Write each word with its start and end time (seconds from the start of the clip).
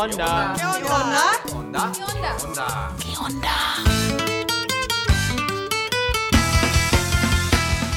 onda? 0.00 0.54
¿Qué 0.56 0.64
onda? 0.64 1.52
onda? 1.54 1.92
¿Qué 2.98 3.12
onda? 3.18 3.56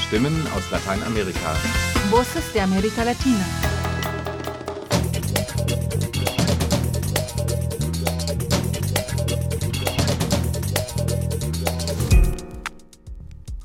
Stimmen 0.05 0.35
aus 0.53 0.69
Lateinamerika. 0.69 1.53
Voces 2.09 2.51
de 2.53 2.59
América 2.61 3.05
Latina. 3.05 3.45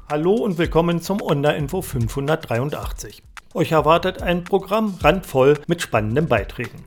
Hallo 0.08 0.34
und 0.34 0.58
willkommen 0.58 1.02
zum 1.02 1.20
Onda-Info 1.20 1.82
583. 1.82 3.22
Euch 3.54 3.72
erwartet 3.72 4.22
ein 4.22 4.44
Programm 4.44 4.96
randvoll 5.02 5.58
mit 5.66 5.82
spannenden 5.82 6.28
Beiträgen. 6.28 6.84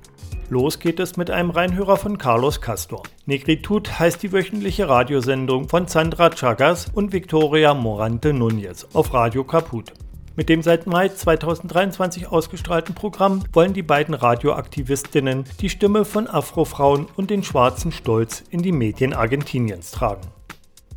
Los 0.52 0.80
geht 0.80 1.00
es 1.00 1.16
mit 1.16 1.32
einem 1.32 1.50
Reinhörer 1.50 1.96
von 1.96 2.18
Carlos 2.18 2.60
Castor. 2.60 3.04
Negritud 3.26 3.98
heißt 3.98 4.22
die 4.22 4.34
wöchentliche 4.34 4.90
Radiosendung 4.90 5.70
von 5.70 5.88
Sandra 5.88 6.30
Chagas 6.30 6.92
und 6.94 7.14
Victoria 7.14 7.74
Morante 7.74 8.32
Núñez 8.32 8.86
auf 8.92 9.14
Radio 9.14 9.46
Caput. 9.46 9.94
Mit 10.36 10.50
dem 10.50 10.62
seit 10.62 10.88
Mai 10.88 11.08
2023 11.08 12.28
ausgestrahlten 12.28 12.94
Programm 12.94 13.46
wollen 13.54 13.72
die 13.72 13.82
beiden 13.82 14.14
Radioaktivistinnen 14.14 15.46
die 15.62 15.70
Stimme 15.70 16.04
von 16.04 16.28
Afrofrauen 16.28 17.08
und 17.16 17.30
den 17.30 17.44
schwarzen 17.44 17.94
Stolz 17.94 18.44
in 18.50 18.62
die 18.62 18.74
Medien 18.74 19.14
Argentiniens 19.14 19.92
tragen. 19.92 20.28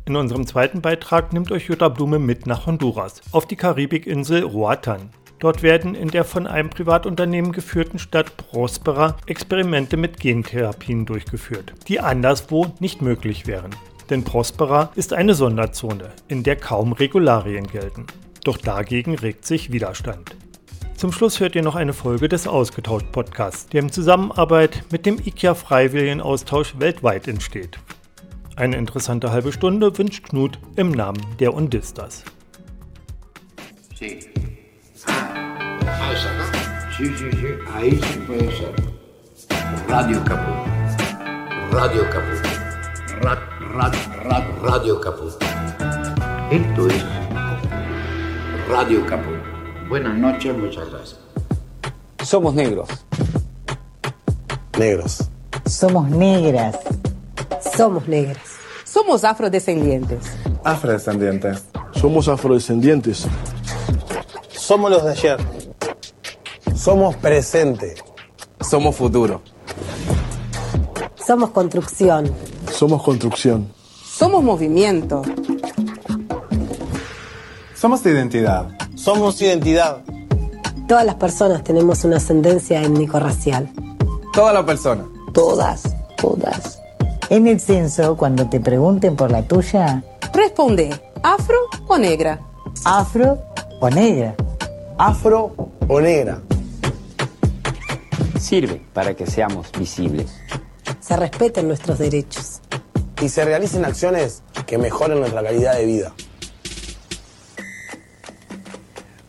In 0.03 0.17
unserem 0.17 0.45
zweiten 0.45 0.81
Beitrag 0.81 1.31
nimmt 1.31 1.53
euch 1.53 1.69
Jutta 1.69 1.87
Blume 1.87 2.19
mit 2.19 2.45
nach 2.45 2.65
Honduras, 2.65 3.21
auf 3.31 3.45
die 3.45 3.55
Karibikinsel 3.55 4.43
Roatan. 4.43 5.11
Dort 5.39 5.63
werden 5.63 5.95
in 5.95 6.09
der 6.09 6.23
von 6.23 6.47
einem 6.47 6.69
Privatunternehmen 6.69 7.51
geführten 7.51 7.99
Stadt 7.99 8.37
Prospera 8.37 9.17
Experimente 9.25 9.97
mit 9.97 10.19
Gentherapien 10.19 11.05
durchgeführt, 11.05 11.73
die 11.87 11.99
anderswo 11.99 12.67
nicht 12.79 13.01
möglich 13.01 13.45
wären. 13.45 13.71
Denn 14.09 14.23
Prospera 14.23 14.91
ist 14.95 15.13
eine 15.13 15.33
Sonderzone, 15.33 16.11
in 16.27 16.43
der 16.43 16.55
kaum 16.55 16.93
Regularien 16.93 17.67
gelten. 17.67 18.05
Doch 18.43 18.57
dagegen 18.57 19.15
regt 19.15 19.45
sich 19.45 19.71
Widerstand. 19.71 20.35
Zum 20.95 21.11
Schluss 21.11 21.39
hört 21.39 21.55
ihr 21.55 21.63
noch 21.63 21.75
eine 21.75 21.93
Folge 21.93 22.29
des 22.29 22.47
Ausgetauscht 22.47 23.11
Podcasts, 23.11 23.67
der 23.67 23.81
in 23.81 23.91
Zusammenarbeit 23.91 24.83
mit 24.91 25.05
dem 25.05 25.19
IKEA 25.19 25.53
Freiwilligenaustausch 25.53 26.79
weltweit 26.79 27.27
entsteht. 27.27 27.79
Eine 28.55 28.77
interessante 28.77 29.31
halbe 29.31 29.51
Stunde 29.51 29.97
wünscht 29.97 30.29
Knut 30.29 30.59
im 30.77 30.91
Namen 30.91 31.21
der 31.39 31.53
Undistas. 31.53 32.23
Sí. 33.99 34.19
Ah, 35.07 36.11
esa, 36.13 36.33
¿no? 36.33 36.43
Sí, 36.97 37.05
sí, 37.17 37.31
sí. 37.31 37.47
Ahí 37.73 38.01
sí 38.01 38.19
puede 38.27 38.51
ser. 38.55 38.73
Radio 39.87 40.23
Caput. 40.23 41.71
Radio 41.71 42.09
Caput. 42.09 43.21
Ra, 43.21 43.35
ra, 43.73 43.91
ra, 44.23 44.47
Radio 44.61 44.99
Caput. 45.01 45.33
Esto 46.51 46.87
es 46.87 47.05
Radio 48.69 49.05
Caput. 49.05 49.35
Buenas 49.89 50.17
noches, 50.17 50.57
muchas 50.57 50.89
gracias. 50.89 51.19
Somos 52.23 52.55
negros. 52.55 52.89
Negros. 54.77 55.29
Somos 55.65 56.09
negras. 56.09 56.77
Somos 57.75 58.07
negras. 58.07 58.37
Somos 58.83 59.23
afrodescendientes. 59.23 60.25
Afrodescendientes. 60.63 61.65
Somos 61.93 62.27
afrodescendientes. 62.27 63.27
Somos 64.65 64.89
los 64.89 65.03
de 65.03 65.11
ayer. 65.11 65.37
Somos 66.75 67.15
presente. 67.17 67.93
Somos 68.59 68.95
futuro. 68.95 69.43
Somos 71.23 71.51
construcción. 71.51 72.33
Somos 72.71 73.03
construcción. 73.03 73.71
Somos 74.03 74.43
movimiento. 74.43 75.21
Somos 77.75 78.03
identidad. 78.07 78.69
Somos 78.95 79.39
identidad. 79.39 79.99
Todas 80.87 81.05
las 81.05 81.15
personas 81.15 81.63
tenemos 81.63 82.03
una 82.03 82.17
ascendencia 82.17 82.81
étnico-racial. 82.81 83.69
Toda 84.33 84.51
la 84.51 84.65
persona. 84.65 85.05
Todas, 85.31 85.95
todas. 86.17 86.81
En 87.29 87.45
el 87.45 87.59
censo, 87.59 88.17
cuando 88.17 88.49
te 88.49 88.59
pregunten 88.59 89.15
por 89.15 89.29
la 89.29 89.43
tuya, 89.43 90.03
responde 90.33 90.89
afro 91.21 91.57
o 91.87 91.99
negra. 91.99 92.39
Afro 92.83 93.37
o 93.79 93.89
negra. 93.91 94.35
Afro 94.97 95.53
o 95.89 95.99
negra. 95.99 96.41
Sirve 98.39 98.81
para 98.93 99.13
que 99.13 99.27
seamos 99.27 99.69
visibles. 99.77 100.39
Se 101.01 101.17
respeten 101.17 101.67
nuestros 101.67 101.99
derechos. 101.99 102.61
Y 103.21 103.27
se 103.27 103.43
realicen 103.43 103.83
acciones 103.83 104.41
que 104.65 104.77
mejoren 104.77 105.19
nuestra 105.19 105.43
calidad 105.43 105.75
de 105.75 105.85
vida. 105.85 106.13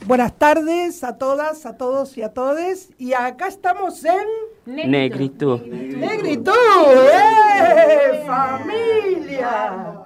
Buenas 0.06 0.38
tardes 0.38 1.02
a 1.02 1.18
todas, 1.18 1.66
a 1.66 1.76
todos 1.76 2.16
y 2.16 2.22
a 2.22 2.32
todes. 2.32 2.90
Y 2.96 3.14
acá 3.14 3.48
estamos 3.48 4.04
en... 4.04 4.24
Negritud. 4.66 5.62
Negritud, 5.62 6.52
¡eh! 7.12 8.24
Familia. 8.24 10.04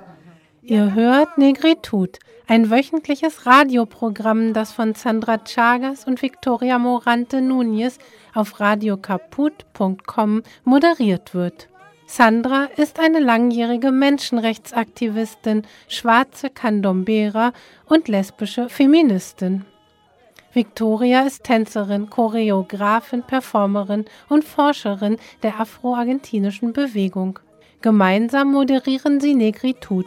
Ihr 0.63 0.93
hört 0.93 1.39
Negritud, 1.39 2.19
ein 2.47 2.71
wöchentliches 2.71 3.47
Radioprogramm, 3.47 4.53
das 4.53 4.73
von 4.73 4.95
Sandra 4.95 5.39
Chagas 5.39 6.05
und 6.07 6.21
Victoria 6.21 6.79
Morante 6.79 7.39
Núñez 7.39 7.99
auf 8.35 8.61
radiokaput.com 8.61 10.43
moderiert 10.65 11.35
wird. 11.35 11.69
Sandra 12.07 12.65
ist 12.77 13.01
eine 13.01 13.21
langjährige 13.21 13.91
Menschenrechtsaktivistin, 13.91 15.63
schwarze 15.89 16.51
Candombera 16.51 17.53
und 17.87 18.09
lesbische 18.09 18.69
Feministin. 18.69 19.65
Victoria 20.53 21.23
ist 21.23 21.45
Tänzerin, 21.45 22.11
Choreografin, 22.11 23.23
Performerin 23.23 24.05
und 24.29 24.45
Forscherin 24.45 25.17
der 25.43 25.59
afro-argentinischen 25.59 26.75
Bewegung. 26.75 27.39
Gemeinsam 27.83 28.53
moderieren 28.53 29.21
sie 29.21 29.35
Negritud. 29.35 30.05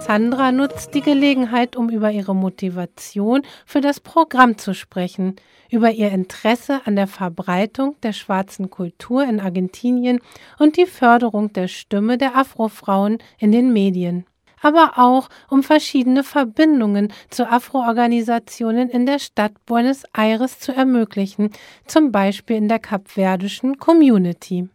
Sandra 0.00 0.52
nutzt 0.52 0.94
die 0.94 1.00
Gelegenheit, 1.00 1.74
um 1.74 1.88
über 1.88 2.10
ihre 2.10 2.34
Motivation 2.34 3.42
für 3.64 3.80
das 3.80 4.00
Programm 4.00 4.58
zu 4.58 4.74
sprechen, 4.74 5.36
über 5.70 5.90
ihr 5.90 6.10
Interesse 6.10 6.80
an 6.84 6.96
der 6.96 7.06
Verbreitung 7.06 7.96
der 8.02 8.12
schwarzen 8.12 8.68
Kultur 8.68 9.24
in 9.24 9.40
Argentinien 9.40 10.18
und 10.58 10.76
die 10.76 10.86
Förderung 10.86 11.52
der 11.52 11.68
Stimme 11.68 12.18
der 12.18 12.36
Afrofrauen 12.36 13.18
in 13.38 13.52
den 13.52 13.72
Medien 13.72 14.26
aber 14.62 14.92
auch 14.96 15.28
um 15.50 15.62
verschiedene 15.62 16.24
Verbindungen 16.24 17.12
zu 17.28 17.50
Afroorganisationen 17.50 18.88
in 18.88 19.06
der 19.06 19.18
Stadt 19.18 19.52
Buenos 19.66 20.04
Aires 20.16 20.60
zu 20.60 20.72
ermöglichen, 20.72 21.50
zum 21.86 22.12
Beispiel 22.12 22.56
in 22.56 22.68
der 22.68 22.78
kapverdischen 22.78 23.78
Community. 23.78 24.68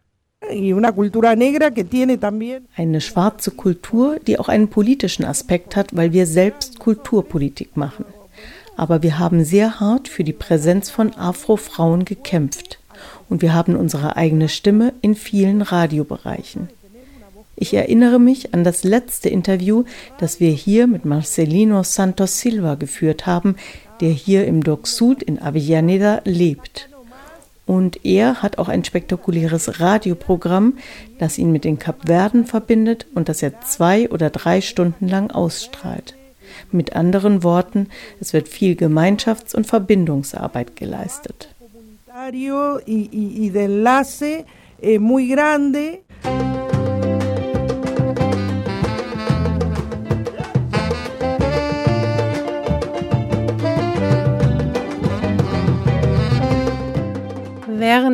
Eine 2.76 3.00
schwarze 3.00 3.50
Kultur, 3.50 4.18
die 4.26 4.38
auch 4.38 4.48
einen 4.48 4.68
politischen 4.68 5.24
Aspekt 5.24 5.76
hat, 5.76 5.94
weil 5.96 6.12
wir 6.12 6.26
selbst 6.26 6.78
Kulturpolitik 6.78 7.76
machen. 7.76 8.04
Aber 8.76 9.02
wir 9.02 9.18
haben 9.18 9.44
sehr 9.44 9.80
hart 9.80 10.08
für 10.08 10.24
die 10.24 10.32
Präsenz 10.32 10.90
von 10.90 11.14
Afro-Frauen 11.14 12.04
gekämpft. 12.04 12.78
Und 13.28 13.42
wir 13.42 13.52
haben 13.52 13.76
unsere 13.76 14.16
eigene 14.16 14.48
Stimme 14.48 14.94
in 15.02 15.14
vielen 15.14 15.62
Radiobereichen. 15.62 16.68
Ich 17.56 17.74
erinnere 17.74 18.20
mich 18.20 18.54
an 18.54 18.62
das 18.62 18.84
letzte 18.84 19.28
Interview, 19.28 19.84
das 20.18 20.38
wir 20.38 20.50
hier 20.50 20.86
mit 20.86 21.04
Marcelino 21.04 21.82
Santos 21.82 22.38
Silva 22.38 22.76
geführt 22.76 23.26
haben, 23.26 23.56
der 24.00 24.10
hier 24.10 24.46
im 24.46 24.62
Doc 24.62 24.86
Sud 24.86 25.24
in 25.24 25.42
Avellaneda 25.42 26.20
lebt. 26.24 26.88
Und 27.68 28.04
er 28.06 28.42
hat 28.42 28.56
auch 28.56 28.68
ein 28.68 28.82
spektakuläres 28.82 29.78
Radioprogramm, 29.78 30.78
das 31.18 31.36
ihn 31.36 31.52
mit 31.52 31.64
den 31.64 31.78
Kapverden 31.78 32.46
verbindet 32.46 33.06
und 33.14 33.28
das 33.28 33.42
er 33.42 33.60
zwei 33.60 34.08
oder 34.08 34.30
drei 34.30 34.62
Stunden 34.62 35.06
lang 35.06 35.30
ausstrahlt. 35.30 36.16
Mit 36.72 36.96
anderen 36.96 37.42
Worten, 37.42 37.88
es 38.20 38.32
wird 38.32 38.48
viel 38.48 38.72
Gemeinschafts- 38.72 39.54
und 39.54 39.66
Verbindungsarbeit 39.66 40.76
geleistet. 40.76 41.54
Während 45.12 46.67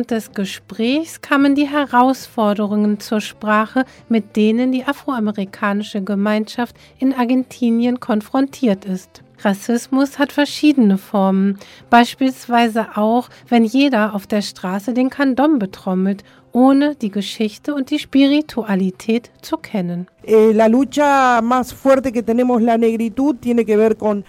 Während 0.07 0.23
des 0.23 0.35
Gesprächs 0.35 1.21
kamen 1.21 1.55
die 1.55 1.67
Herausforderungen 1.67 2.99
zur 2.99 3.21
Sprache, 3.21 3.85
mit 4.07 4.35
denen 4.35 4.71
die 4.71 4.83
afroamerikanische 4.83 6.03
Gemeinschaft 6.03 6.75
in 6.99 7.11
Argentinien 7.11 7.99
konfrontiert 7.99 8.85
ist. 8.85 9.23
Rassismus 9.39 10.19
hat 10.19 10.31
verschiedene 10.31 10.99
Formen, 10.99 11.57
beispielsweise 11.89 12.97
auch, 12.97 13.29
wenn 13.49 13.63
jeder 13.63 14.13
auf 14.13 14.27
der 14.27 14.43
Straße 14.43 14.93
den 14.93 15.09
Kandom 15.09 15.57
betrommelt, 15.57 16.23
ohne 16.55 16.95
die 16.95 17.11
Geschichte 17.11 17.75
und 17.75 17.89
die 17.91 17.99
Spiritualität 17.99 19.29
zu 19.41 19.57
kennen. 19.57 20.07
Eh, 20.23 20.53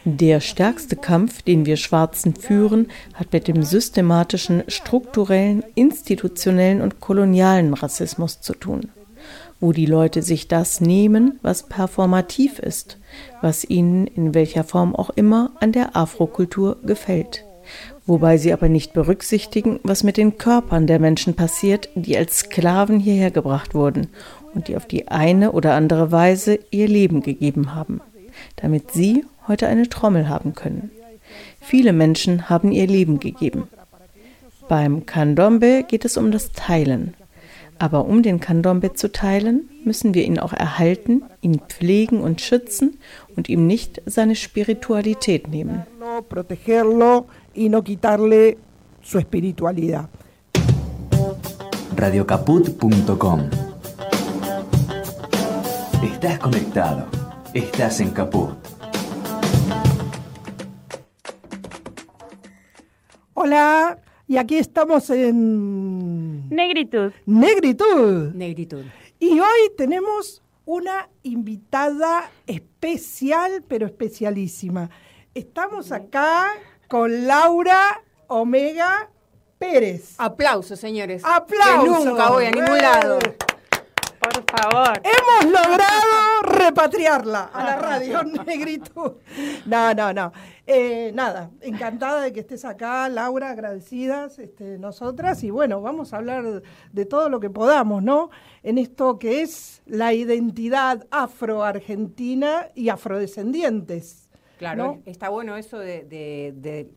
der 0.05 0.41
stärkste 0.41 0.97
Kampf, 0.97 1.43
den 1.43 1.67
wir 1.67 1.77
Schwarzen 1.77 2.35
führen, 2.35 2.89
hat 3.15 3.33
mit 3.33 3.47
dem 3.47 3.63
systematischen, 3.63 4.65
strukturellen, 4.67 5.63
institutionellen 5.77 6.81
und 6.83 7.01
kolonialen 7.01 7.73
Rassismus 7.75 8.41
zu 8.41 8.55
tun 8.55 8.91
wo 9.59 9.73
die 9.73 9.87
Leute 9.87 10.21
sich 10.21 10.49
das 10.49 10.83
nehmen, 10.83 11.39
was 11.41 11.63
performativ 11.63 12.59
ist, 12.59 12.99
was 13.41 13.65
ihnen 13.65 14.07
in 14.07 14.35
welcher 14.35 14.65
Form 14.65 14.95
auch 14.95 15.09
immer 15.09 15.53
an 15.61 15.73
der 15.73 15.97
Afrokultur 15.97 16.77
gefällt. 16.85 17.47
Wobei 18.07 18.37
sie 18.39 18.53
aber 18.53 18.69
nicht 18.69 18.93
berücksichtigen, 18.93 19.81
was 19.83 20.05
mit 20.05 20.17
den 20.17 20.39
Körpern 20.39 20.87
der 20.87 21.01
Menschen 21.01 21.35
passiert, 21.35 21.89
die 21.97 22.17
als 22.17 22.39
Sklaven 22.39 23.01
hierher 23.01 23.33
gebracht 23.33 23.75
wurden 23.75 24.09
und 24.55 24.69
die 24.69 24.77
auf 24.77 24.87
die 24.87 25.09
eine 25.09 25.53
oder 25.53 25.75
andere 25.75 26.13
Weise 26.13 26.61
ihr 26.71 26.87
Leben 26.87 27.23
gegeben 27.23 27.75
haben, 27.75 28.01
damit 28.57 28.93
sie 28.93 29.25
heute 29.49 29.67
eine 29.67 29.89
Trommel 29.89 30.29
haben 30.29 30.55
können. 30.55 30.91
Viele 31.61 31.93
Menschen 31.93 32.49
haben 32.49 32.71
ihr 32.71 32.87
Leben 32.87 33.19
gegeben. 33.19 33.65
Beim 34.69 35.05
Candombe 35.07 35.85
geht 35.87 36.05
es 36.05 36.17
um 36.17 36.31
das 36.31 36.53
Teilen, 36.53 37.15
aber 37.79 38.07
um 38.07 38.23
den 38.23 38.41
Candombe 38.41 38.95
zu 38.95 39.11
teilen, 39.13 39.69
müssen 39.85 40.15
wir 40.15 40.25
ihn 40.25 40.39
auch 40.39 40.53
erhalten, 40.53 41.23
ihn 41.41 41.61
pflegen 41.69 42.21
und 42.21 42.41
schützen 42.41 42.99
und 43.37 43.49
ihm 43.49 43.67
nicht 43.67 44.01
seine 44.07 44.35
Spiritualität 44.35 45.49
nehmen. 45.49 45.85
Radiocaput.com 51.97 53.41
Estás 56.05 56.39
conectado. 56.39 57.07
Estás 57.55 58.01
en 58.01 58.11
Caput. 58.11 58.51
Hola, 63.33 63.99
y 64.29 64.37
aquí 64.37 64.57
estamos 64.57 65.09
en... 65.11 66.49
Negritud. 66.49 67.13
Negritud. 67.25 68.35
Negritud. 68.35 68.85
Y 69.19 69.41
hoy 69.41 69.71
tenemos 69.77 70.43
una 70.67 71.09
invitada 71.23 72.31
especial, 72.47 73.65
pero 73.67 73.87
especialísima. 73.87 74.91
Estamos 75.35 75.93
acá 75.93 76.49
con 76.89 77.27
Laura 77.27 78.03
Omega 78.29 79.11
Pérez. 79.59 80.15
Aplausos, 80.19 80.79
señores. 80.79 81.23
Aplausos. 81.25 81.99
Que 81.99 82.05
nunca 82.05 82.31
voy 82.31 82.47
a 82.47 82.51
ningún 82.51 82.79
lado. 82.79 83.19
Por 84.19 84.45
favor. 84.45 85.01
Hemos 85.05 85.53
logrado 85.53 86.43
repatriarla 86.43 87.45
a 87.53 87.65
la 87.65 87.77
radio 87.77 88.25
Negritud. 88.25 89.13
No, 89.67 89.95
no, 89.95 90.13
no. 90.13 90.33
Eh, 90.67 91.13
nada, 91.15 91.51
encantada 91.61 92.23
de 92.23 92.33
que 92.33 92.41
estés 92.41 92.65
acá, 92.65 93.09
Laura, 93.09 93.51
agradecidas 93.51 94.39
este, 94.39 94.79
nosotras. 94.79 95.45
Y 95.45 95.51
bueno, 95.51 95.81
vamos 95.81 96.13
a 96.13 96.17
hablar 96.17 96.63
de 96.93 97.07
todo 97.07 97.29
lo 97.29 97.39
que 97.39 97.51
podamos, 97.51 98.03
¿no? 98.03 98.31
En 98.63 98.79
esto 98.79 99.19
que 99.19 99.43
es 99.43 99.83
la 99.87 100.13
identidad 100.13 101.07
afro-argentina 101.11 102.69
y 102.75 102.89
afrodescendientes. 102.89 104.26
Claro, 104.59 105.01
está 105.07 105.29
bueno 105.29 105.57
eso 105.57 105.79
de, 105.79 106.05
de, 106.05 106.89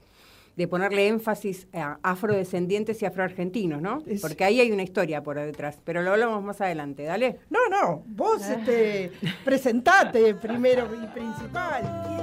de, 0.55 0.67
ponerle 0.67 1.07
énfasis 1.07 1.67
a 1.73 1.99
afrodescendientes 2.03 3.01
y 3.01 3.05
afroargentinos, 3.05 3.81
¿no? 3.81 4.03
Porque 4.21 4.43
ahí 4.43 4.59
hay 4.59 4.71
una 4.71 4.83
historia 4.83 5.23
por 5.23 5.37
detrás, 5.37 5.79
pero 5.83 6.01
lo 6.01 6.11
hablamos 6.11 6.43
más 6.43 6.59
adelante, 6.61 7.03
dale. 7.03 7.39
No, 7.49 7.59
no, 7.69 8.03
vos 8.07 8.47
este, 8.47 9.11
presentate 9.45 10.35
primero 10.35 10.87
y 10.93 11.07
principal. 11.07 12.19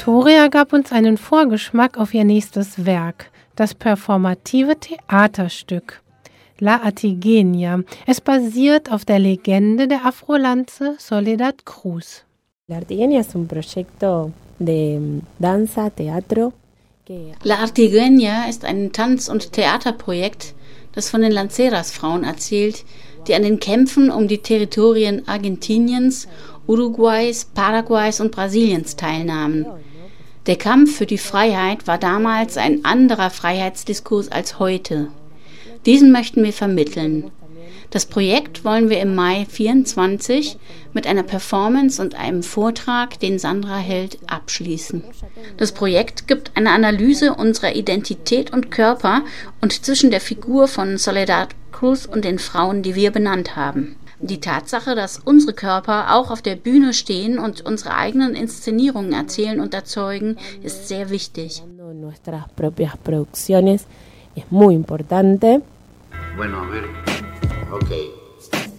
Victoria 0.00 0.48
gab 0.48 0.72
uns 0.72 0.92
einen 0.92 1.18
Vorgeschmack 1.18 1.98
auf 1.98 2.14
ihr 2.14 2.24
nächstes 2.24 2.86
Werk. 2.86 3.30
das 3.54 3.74
performative 3.74 4.74
Theaterstück 4.80 6.00
La 6.58 6.80
Atigenia. 6.82 7.80
Es 8.06 8.22
basiert 8.22 8.90
auf 8.90 9.04
der 9.04 9.18
Legende 9.18 9.88
der 9.88 10.06
Afrolanze 10.06 10.94
Soledad 10.98 11.66
Cruz. 11.66 12.24
La 12.68 12.76
Artigenia 12.76 13.20
es 13.20 13.34
un 13.34 13.46
proyecto 13.46 14.32
de 14.58 15.20
danza, 15.38 15.90
teatro. 15.90 16.54
La 17.42 17.56
Artigenia 17.56 18.48
ist 18.48 18.64
ein 18.64 18.92
Tanz- 18.92 19.28
und 19.28 19.52
Theaterprojekt, 19.52 20.54
das 20.94 21.10
von 21.10 21.20
den 21.20 21.32
Lanceras-Frauen 21.32 22.24
erzählt, 22.24 22.86
die 23.28 23.34
an 23.34 23.42
den 23.42 23.60
Kämpfen 23.60 24.10
um 24.10 24.28
die 24.28 24.38
Territorien 24.38 25.28
Argentiniens, 25.28 26.26
Uruguays, 26.66 27.44
Paraguays 27.44 28.20
und 28.20 28.30
Brasiliens 28.30 28.96
teilnahmen. 28.96 29.66
Der 30.46 30.56
Kampf 30.56 30.96
für 30.96 31.06
die 31.06 31.18
Freiheit 31.18 31.86
war 31.86 31.98
damals 31.98 32.56
ein 32.56 32.84
anderer 32.84 33.28
Freiheitsdiskurs 33.28 34.32
als 34.32 34.58
heute. 34.58 35.08
Diesen 35.84 36.12
möchten 36.12 36.42
wir 36.42 36.54
vermitteln. 36.54 37.30
Das 37.90 38.06
Projekt 38.06 38.64
wollen 38.64 38.88
wir 38.88 39.00
im 39.00 39.14
Mai 39.14 39.46
24 39.50 40.56
mit 40.94 41.06
einer 41.06 41.24
Performance 41.24 42.00
und 42.00 42.14
einem 42.14 42.42
Vortrag, 42.42 43.18
den 43.18 43.38
Sandra 43.38 43.76
hält, 43.78 44.18
abschließen. 44.28 45.02
Das 45.56 45.72
Projekt 45.72 46.26
gibt 46.28 46.52
eine 46.56 46.70
Analyse 46.70 47.34
unserer 47.34 47.74
Identität 47.74 48.52
und 48.52 48.70
Körper 48.70 49.22
und 49.60 49.84
zwischen 49.84 50.10
der 50.10 50.20
Figur 50.20 50.68
von 50.68 50.98
Soledad 50.98 51.48
Cruz 51.72 52.06
und 52.06 52.24
den 52.24 52.38
Frauen, 52.38 52.82
die 52.82 52.94
wir 52.94 53.10
benannt 53.10 53.56
haben. 53.56 53.96
Die 54.22 54.38
Tatsache, 54.40 54.94
dass 54.94 55.18
unsere 55.18 55.54
Körper 55.54 56.14
auch 56.14 56.30
auf 56.30 56.42
der 56.42 56.56
Bühne 56.56 56.92
stehen 56.92 57.38
und 57.38 57.62
unsere 57.62 57.94
eigenen 57.94 58.34
Inszenierungen 58.34 59.12
erzählen 59.14 59.60
und 59.60 59.72
erzeugen, 59.72 60.36
ist 60.62 60.88
sehr 60.88 61.08
wichtig. 61.08 61.62
Bueno, 66.36 66.58
a 66.58 66.66
ver. 66.70 66.84
Ok. 67.72 67.90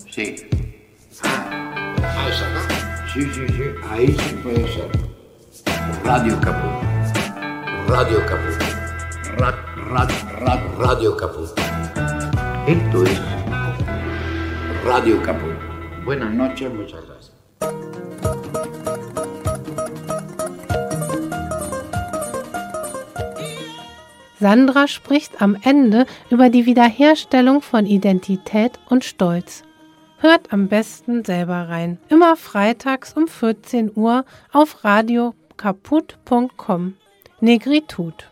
Sí. 0.09 0.35
Ah, 1.23 2.27
esa, 2.29 2.49
¿no? 2.49 2.59
Sí, 3.13 3.21
sí, 3.33 3.47
sí. 3.47 3.63
Ahí 3.89 4.07
sí 4.07 4.35
puede 4.41 4.67
ser. 4.71 4.89
Radio 6.03 6.39
Caput. 6.39 7.89
Radio 7.89 8.25
Caput. 8.25 8.61
Ra, 9.37 9.51
ra, 9.89 10.07
ra, 10.39 10.63
Radio 10.77 11.17
Caput. 11.17 11.49
Esto 12.67 13.03
es 13.03 13.40
Radio 14.83 15.21
Caput. 15.21 15.55
Buenas 16.03 16.33
noches, 16.33 16.73
muchas 16.73 17.05
gracias. 17.05 17.31
Sandra 24.39 24.87
spricht 24.87 25.39
am 25.39 25.55
Ende 25.61 26.07
über 26.31 26.49
die 26.49 26.65
Wiederherstellung 26.65 27.61
von 27.61 27.85
Identität 27.85 28.79
und 28.89 29.03
Stolz. 29.03 29.61
Hört 30.17 30.51
am 30.51 30.67
besten 30.67 31.23
selber 31.23 31.69
rein. 31.69 31.99
Immer 32.09 32.35
freitags 32.35 33.13
um 33.13 33.27
14 33.27 33.91
Uhr 33.93 34.25
auf 34.51 34.83
radiokaput.com. 34.83 36.95
Negritud. 37.39 38.30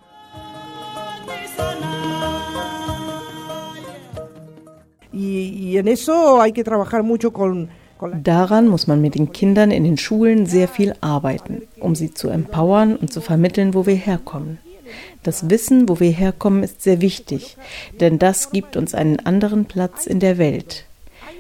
Daran 8.24 8.68
muss 8.68 8.88
man 8.88 9.02
mit 9.02 9.16
den 9.16 9.34
Kindern 9.34 9.72
in 9.72 9.84
den 9.84 9.98
Schulen 9.98 10.46
sehr 10.46 10.68
viel 10.68 10.96
arbeiten, 11.02 11.64
um 11.80 11.96
sie 11.96 12.14
zu 12.14 12.30
empowern 12.30 12.96
und 12.96 13.12
zu 13.12 13.20
vermitteln, 13.20 13.74
wo 13.74 13.86
wir 13.86 13.96
herkommen. 13.96 14.60
Das 15.24 15.50
Wissen, 15.50 15.90
wo 15.90 16.00
wir 16.00 16.12
herkommen, 16.12 16.64
ist 16.64 16.82
sehr 16.82 17.02
wichtig, 17.02 17.58
denn 18.00 18.18
das 18.18 18.52
gibt 18.52 18.78
uns 18.78 18.96
einen 18.96 19.20
anderen 19.20 19.66
Platz 19.66 20.08
in 20.08 20.20
der 20.20 20.38
Welt. 20.38 20.86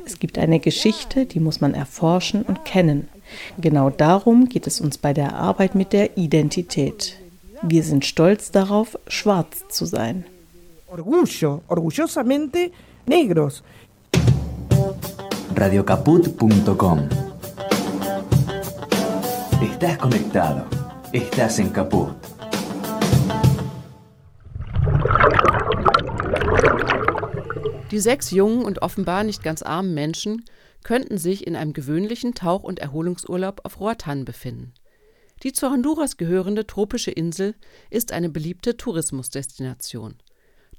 Es 0.05 0.19
gibt 0.19 0.37
eine 0.37 0.59
Geschichte, 0.59 1.25
die 1.25 1.39
muss 1.39 1.61
man 1.61 1.73
erforschen 1.73 2.41
und 2.43 2.65
kennen. 2.65 3.07
Genau 3.59 3.89
darum 3.89 4.49
geht 4.49 4.67
es 4.67 4.81
uns 4.81 4.97
bei 4.97 5.13
der 5.13 5.35
Arbeit 5.35 5.75
mit 5.75 5.93
der 5.93 6.17
Identität. 6.17 7.15
Wir 7.61 7.83
sind 7.83 8.05
stolz 8.05 8.51
darauf, 8.51 8.97
schwarz 9.07 9.67
zu 9.69 9.85
sein. 9.85 10.25
Orgullo, 10.87 11.61
orgullosamente 11.67 12.71
negros. 13.09 13.63
Radiocaput.com 15.55 17.09
Estás 19.61 19.97
conectado. 19.97 20.65
Estás 21.11 21.59
en 21.59 21.69
Caput. 21.71 22.09
Die 27.91 27.99
sechs 27.99 28.29
jungen 28.29 28.63
und 28.63 28.83
offenbar 28.83 29.23
nicht 29.23 29.41
ganz 29.41 29.63
armen 29.63 29.95
Menschen 29.95 30.45
könnten 30.83 31.17
sich 31.17 31.47
in 31.47 31.55
einem 31.55 31.73
gewöhnlichen 31.73 32.35
Tauch- 32.35 32.63
und 32.63 32.79
Erholungsurlaub 32.79 33.61
auf 33.63 33.79
Roatan 33.79 34.23
befinden. 34.23 34.73
Die 35.41 35.51
zu 35.51 35.71
Honduras 35.71 36.17
gehörende 36.17 36.67
tropische 36.67 37.11
Insel 37.11 37.55
ist 37.89 38.11
eine 38.11 38.29
beliebte 38.29 38.77
Tourismusdestination. 38.77 40.15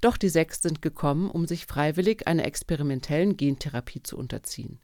Doch 0.00 0.16
die 0.16 0.28
sechs 0.28 0.62
sind 0.62 0.82
gekommen, 0.82 1.30
um 1.30 1.46
sich 1.46 1.66
freiwillig 1.66 2.26
einer 2.26 2.44
experimentellen 2.44 3.36
Gentherapie 3.36 4.02
zu 4.02 4.16
unterziehen. 4.16 4.78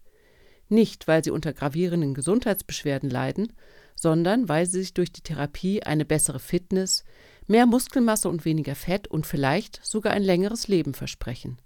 Nicht, 0.68 1.06
weil 1.06 1.23
sie 1.23 1.30
unter 1.30 1.52
gravierenden 1.52 2.12
Gesundheitsbeschwerden 2.12 3.08
leiden, 3.08 3.52
sondern 3.94 4.49
weil 4.49 4.66
sie 4.66 4.80
sich 4.80 4.94
durch 4.94 5.12
die 5.12 5.23
Therapie 5.23 5.82
eine 5.82 6.04
bessere 6.04 6.40
Fitness, 6.40 7.04
mehr 7.46 7.66
Muskelmasse 7.66 8.28
und 8.28 8.44
weniger 8.44 8.75
Fett 8.75 9.08
und 9.08 9.26
vielleicht 9.26 9.80
sogar 9.85 10.12
ein 10.12 10.23
längeres 10.23 10.68
Leben 10.68 10.92
versprechen. 10.92 11.58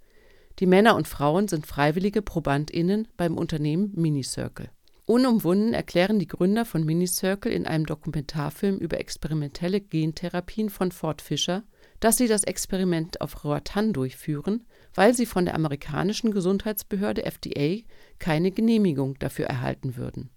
Die 0.58 0.66
Männer 0.66 0.94
und 0.94 1.08
Frauen 1.08 1.48
sind 1.48 1.66
freiwillige 1.66 2.22
ProbandInnen 2.22 3.08
beim 3.16 3.38
Unternehmen 3.38 3.92
Minicircle. 3.94 4.70
Unumwunden 5.06 5.72
erklären 5.72 6.18
die 6.18 6.28
Gründer 6.28 6.64
von 6.64 6.84
Minicircle 6.84 7.50
in 7.50 7.66
einem 7.66 7.86
Dokumentarfilm 7.86 8.76
über 8.78 9.00
experimentelle 9.00 9.80
Gentherapien 9.80 10.70
von 10.70 10.92
Fort 10.92 11.22
Fischer, 11.22 11.64
dass 12.00 12.16
sie 12.16 12.26
das 12.26 12.44
Experiment 12.44 13.20
auf 13.20 13.44
Roatan 13.44 13.92
durchführen, 13.92 14.64
weil 14.94 15.14
sie 15.14 15.26
von 15.26 15.44
der 15.44 15.54
amerikanischen 15.54 16.32
Gesundheitsbehörde 16.32 17.24
FDA 17.24 17.82
keine 18.18 18.50
Genehmigung 18.50 19.18
dafür 19.18 19.46
erhalten 19.46 19.96
würden. 19.96 20.30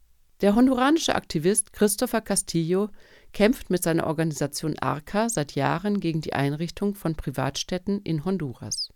Der 0.44 0.56
honduranische 0.56 1.16
Aktivist 1.16 1.72
Christopher 1.72 2.20
Castillo 2.20 2.90
kämpft 3.32 3.70
mit 3.70 3.82
seiner 3.82 4.08
Organisation 4.08 4.78
ARCA 4.78 5.30
seit 5.30 5.56
Jahren 5.56 6.02
gegen 6.02 6.20
die 6.20 6.34
Einrichtung 6.34 6.96
von 6.96 7.16
Privatstädten 7.16 8.02
in 8.02 8.26
Honduras. 8.26 8.90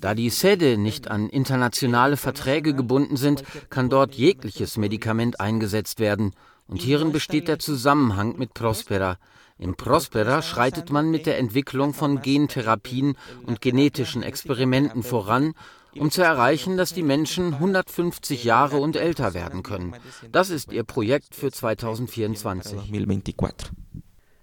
Da 0.00 0.14
die 0.14 0.30
SEDE 0.30 0.78
nicht 0.78 1.08
an 1.08 1.28
internationale 1.28 2.16
Verträge 2.16 2.74
gebunden 2.74 3.18
sind, 3.18 3.44
kann 3.68 3.90
dort 3.90 4.14
jegliches 4.14 4.78
Medikament 4.78 5.40
eingesetzt 5.40 6.00
werden. 6.00 6.34
Und 6.66 6.80
hierin 6.80 7.12
besteht 7.12 7.48
der 7.48 7.58
Zusammenhang 7.58 8.38
mit 8.38 8.54
Prospera. 8.54 9.18
In 9.62 9.76
Prospera 9.76 10.42
schreitet 10.42 10.90
man 10.90 11.08
mit 11.08 11.24
der 11.24 11.38
Entwicklung 11.38 11.94
von 11.94 12.20
Gentherapien 12.20 13.16
und 13.46 13.60
genetischen 13.60 14.24
Experimenten 14.24 15.04
voran, 15.04 15.54
um 15.96 16.10
zu 16.10 16.20
erreichen, 16.20 16.76
dass 16.76 16.94
die 16.94 17.04
Menschen 17.04 17.54
150 17.54 18.42
Jahre 18.42 18.78
und 18.78 18.96
älter 18.96 19.34
werden 19.34 19.62
können. 19.62 19.94
Das 20.32 20.50
ist 20.50 20.72
ihr 20.72 20.82
Projekt 20.82 21.36
für 21.36 21.52
2024. 21.52 22.90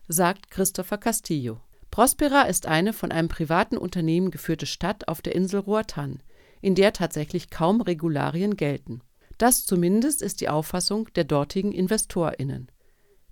Sagt 0.08 0.52
Christopher 0.52 0.98
Castillo. 0.98 1.60
Prospera 1.92 2.44
ist 2.44 2.66
eine 2.66 2.94
von 2.94 3.12
einem 3.12 3.28
privaten 3.28 3.78
Unternehmen 3.78 4.32
geführte 4.32 4.68
Stadt 4.68 5.10
auf 5.10 5.22
der 5.22 5.36
Insel 5.36 5.60
Roatan, 5.60 6.24
in 6.62 6.76
der 6.76 6.94
tatsächlich 6.94 7.50
kaum 7.50 7.82
Regularien 7.82 8.56
gelten. 8.56 9.02
Das 9.38 9.66
zumindest 9.66 10.22
ist 10.22 10.40
die 10.40 10.48
Auffassung 10.48 11.10
der 11.16 11.26
dortigen 11.26 11.74
InvestorInnen. 11.74 12.72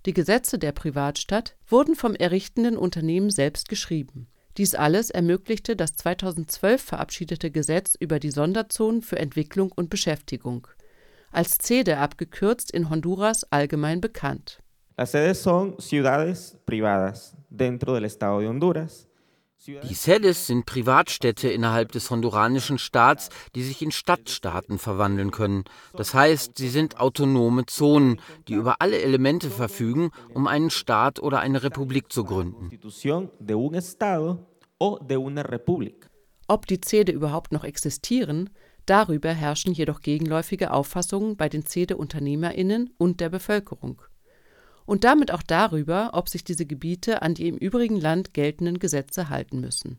Die 0.08 0.14
Gesetze 0.14 0.58
der 0.58 0.72
Privatstadt 0.72 1.54
wurden 1.66 1.94
vom 1.94 2.14
errichtenden 2.14 2.78
Unternehmen 2.78 3.28
selbst 3.28 3.68
geschrieben. 3.68 4.26
Dies 4.56 4.74
alles 4.74 5.10
ermöglichte 5.10 5.76
das 5.76 5.96
2012 5.96 6.80
verabschiedete 6.82 7.50
Gesetz 7.50 7.94
über 7.94 8.18
die 8.18 8.30
Sonderzonen 8.30 9.02
für 9.02 9.18
Entwicklung 9.18 9.70
und 9.70 9.90
Beschäftigung, 9.90 10.66
als 11.30 11.58
CEDE 11.58 11.98
abgekürzt 11.98 12.70
in 12.70 12.88
Honduras 12.88 13.44
allgemein 13.52 14.00
bekannt. 14.00 14.62
Las 14.96 15.12
sedes 15.12 15.42
son 15.42 15.78
ciudades 15.78 16.56
privadas 16.64 17.36
dentro 17.50 17.92
del 17.92 18.04
Estado 18.04 18.40
de 18.40 18.48
Honduras. 18.48 19.07
Die 19.66 19.94
SEDES 19.94 20.46
sind 20.46 20.66
Privatstädte 20.66 21.48
innerhalb 21.48 21.92
des 21.92 22.10
honduranischen 22.10 22.78
Staats, 22.78 23.28
die 23.54 23.62
sich 23.62 23.82
in 23.82 23.90
Stadtstaaten 23.90 24.78
verwandeln 24.78 25.30
können. 25.30 25.64
Das 25.94 26.14
heißt, 26.14 26.56
sie 26.56 26.68
sind 26.68 26.98
autonome 26.98 27.66
Zonen, 27.66 28.20
die 28.46 28.54
über 28.54 28.80
alle 28.80 28.98
Elemente 29.00 29.50
verfügen, 29.50 30.10
um 30.32 30.46
einen 30.46 30.70
Staat 30.70 31.20
oder 31.20 31.40
eine 31.40 31.62
Republik 31.62 32.10
zu 32.10 32.24
gründen. 32.24 32.70
Ob 36.46 36.66
die 36.66 36.80
CEDE 36.80 37.12
überhaupt 37.12 37.52
noch 37.52 37.64
existieren, 37.64 38.50
darüber 38.86 39.30
herrschen 39.32 39.72
jedoch 39.74 40.00
gegenläufige 40.00 40.72
Auffassungen 40.72 41.36
bei 41.36 41.48
den 41.48 41.66
CEDE-UnternehmerInnen 41.66 42.94
und 42.96 43.20
der 43.20 43.28
Bevölkerung 43.28 44.00
und 44.88 45.04
damit 45.04 45.30
auch 45.32 45.42
darüber, 45.42 46.10
ob 46.14 46.30
sich 46.30 46.44
diese 46.44 46.64
Gebiete 46.64 47.20
an 47.20 47.34
die 47.34 47.46
im 47.46 47.58
übrigen 47.58 48.00
Land 48.00 48.32
geltenden 48.32 48.78
Gesetze 48.78 49.28
halten 49.28 49.60
müssen. 49.60 49.98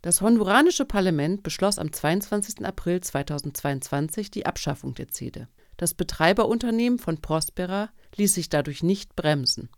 Das 0.00 0.20
honduranische 0.20 0.84
Parlament 0.84 1.42
beschloss 1.42 1.76
am 1.76 1.92
22. 1.92 2.64
April 2.64 3.00
2022 3.00 4.30
die 4.30 4.46
Abschaffung 4.46 4.94
der 4.94 5.08
CEDE. 5.08 5.48
Das 5.76 5.94
Betreiberunternehmen 5.94 7.00
von 7.00 7.20
Prospera 7.20 7.90
ließ 8.14 8.34
sich 8.34 8.48
dadurch 8.48 8.84
nicht 8.84 9.16
bremsen. 9.16 9.70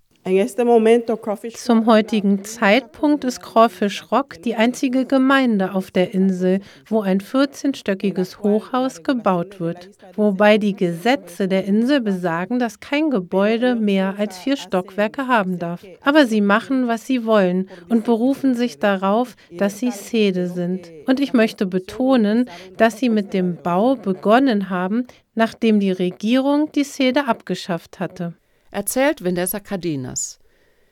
Zum 1.55 1.85
heutigen 1.85 2.45
Zeitpunkt 2.45 3.25
ist 3.25 3.43
Crawfish 3.43 4.11
Rock 4.11 4.41
die 4.43 4.55
einzige 4.55 5.05
Gemeinde 5.05 5.75
auf 5.75 5.91
der 5.91 6.15
Insel, 6.15 6.61
wo 6.87 7.03
ein 7.03 7.21
14-stöckiges 7.21 8.39
Hochhaus 8.39 9.03
gebaut 9.03 9.61
wird, 9.61 9.91
wobei 10.17 10.57
die 10.57 10.75
Gesetze 10.75 11.47
der 11.47 11.67
Insel 11.67 12.01
besagen, 12.01 12.59
dass 12.59 12.81
kein 12.81 13.11
Gebäude 13.11 13.75
mehr 13.75 14.15
als 14.17 14.39
vier 14.39 14.57
Stockwerke 14.57 15.29
haben 15.29 15.59
darf. 15.59 15.85
Aber 16.01 16.25
sie 16.25 16.41
machen, 16.41 16.89
was 16.89 17.07
sie 17.07 17.27
wollen 17.27 17.69
und 17.91 18.05
berufen 18.05 18.55
sich 18.55 18.79
darauf, 18.79 19.37
dass 19.51 19.79
sie 19.79 19.91
Sede 19.91 20.47
sind. 20.47 20.91
Und 21.07 21.21
ich 21.21 21.35
möchte 21.35 21.67
betonen, 21.67 22.49
dass 22.79 22.99
sie 22.99 23.11
mit 23.11 23.35
dem 23.35 23.57
Bau 23.63 23.95
begonnen 23.95 24.71
haben, 24.71 25.07
nachdem 25.35 25.81
die 25.81 25.93
Regierung 25.93 26.73
die 26.73 26.85
Sede 26.85 27.27
abgeschafft 27.27 28.01
hatte 28.01 28.33
erzählt 28.75 29.25
Vanessa 29.25 29.61
Cardenas, 29.61 30.41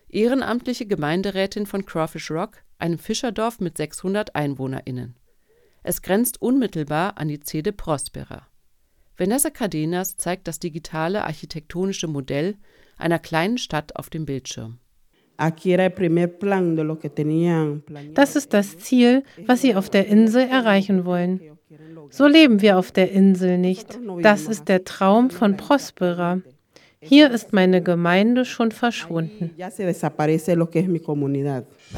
ehrenamtliche 0.09 0.87
Gemeinderätin 0.87 1.67
von 1.67 1.85
Crawfish 1.85 2.31
Rock, 2.31 2.63
einem 2.79 2.99
Fischerdorf 2.99 3.61
mit 3.61 3.77
600 3.77 4.37
EinwohnerInnen. 4.37 5.17
Es 5.83 6.01
grenzt 6.01 6.41
unmittelbar 6.41 7.19
an 7.19 7.29
die 7.29 7.41
Cede 7.41 7.73
Prospera. 7.73 8.47
Vanessa 9.17 9.51
Cardenas 9.51 10.17
zeigt 10.17 10.49
das 10.49 10.61
digitale 10.61 11.25
architektonische 11.25 12.07
Modell 12.07 12.57
einer 12.97 13.19
kleinen 13.19 13.59
Stadt 13.59 13.97
auf 13.97 14.11
dem 14.11 14.27
Bildschirm. 14.27 14.79
Das 18.15 18.37
ist 18.37 18.55
das 18.55 18.79
Ziel, 18.79 19.25
was 19.47 19.61
sie 19.61 19.75
auf 19.75 19.91
der 19.91 20.07
Insel 20.07 20.43
erreichen 20.49 21.05
wollen. 21.05 21.41
So 22.11 22.27
leben 22.27 22.63
wir 22.63 22.79
auf 22.79 22.93
der 22.93 23.11
Insel 23.11 23.59
nicht. 23.59 23.99
Das 24.21 24.47
ist 24.47 24.69
der 24.69 24.85
Traum 24.85 25.31
von 25.31 25.57
Prospera. 25.57 26.43
Hier 27.05 27.33
ist 27.33 27.53
meine 27.53 27.83
Gemeinde 27.83 28.45
schon 28.45 28.71
verschwunden. 28.71 29.51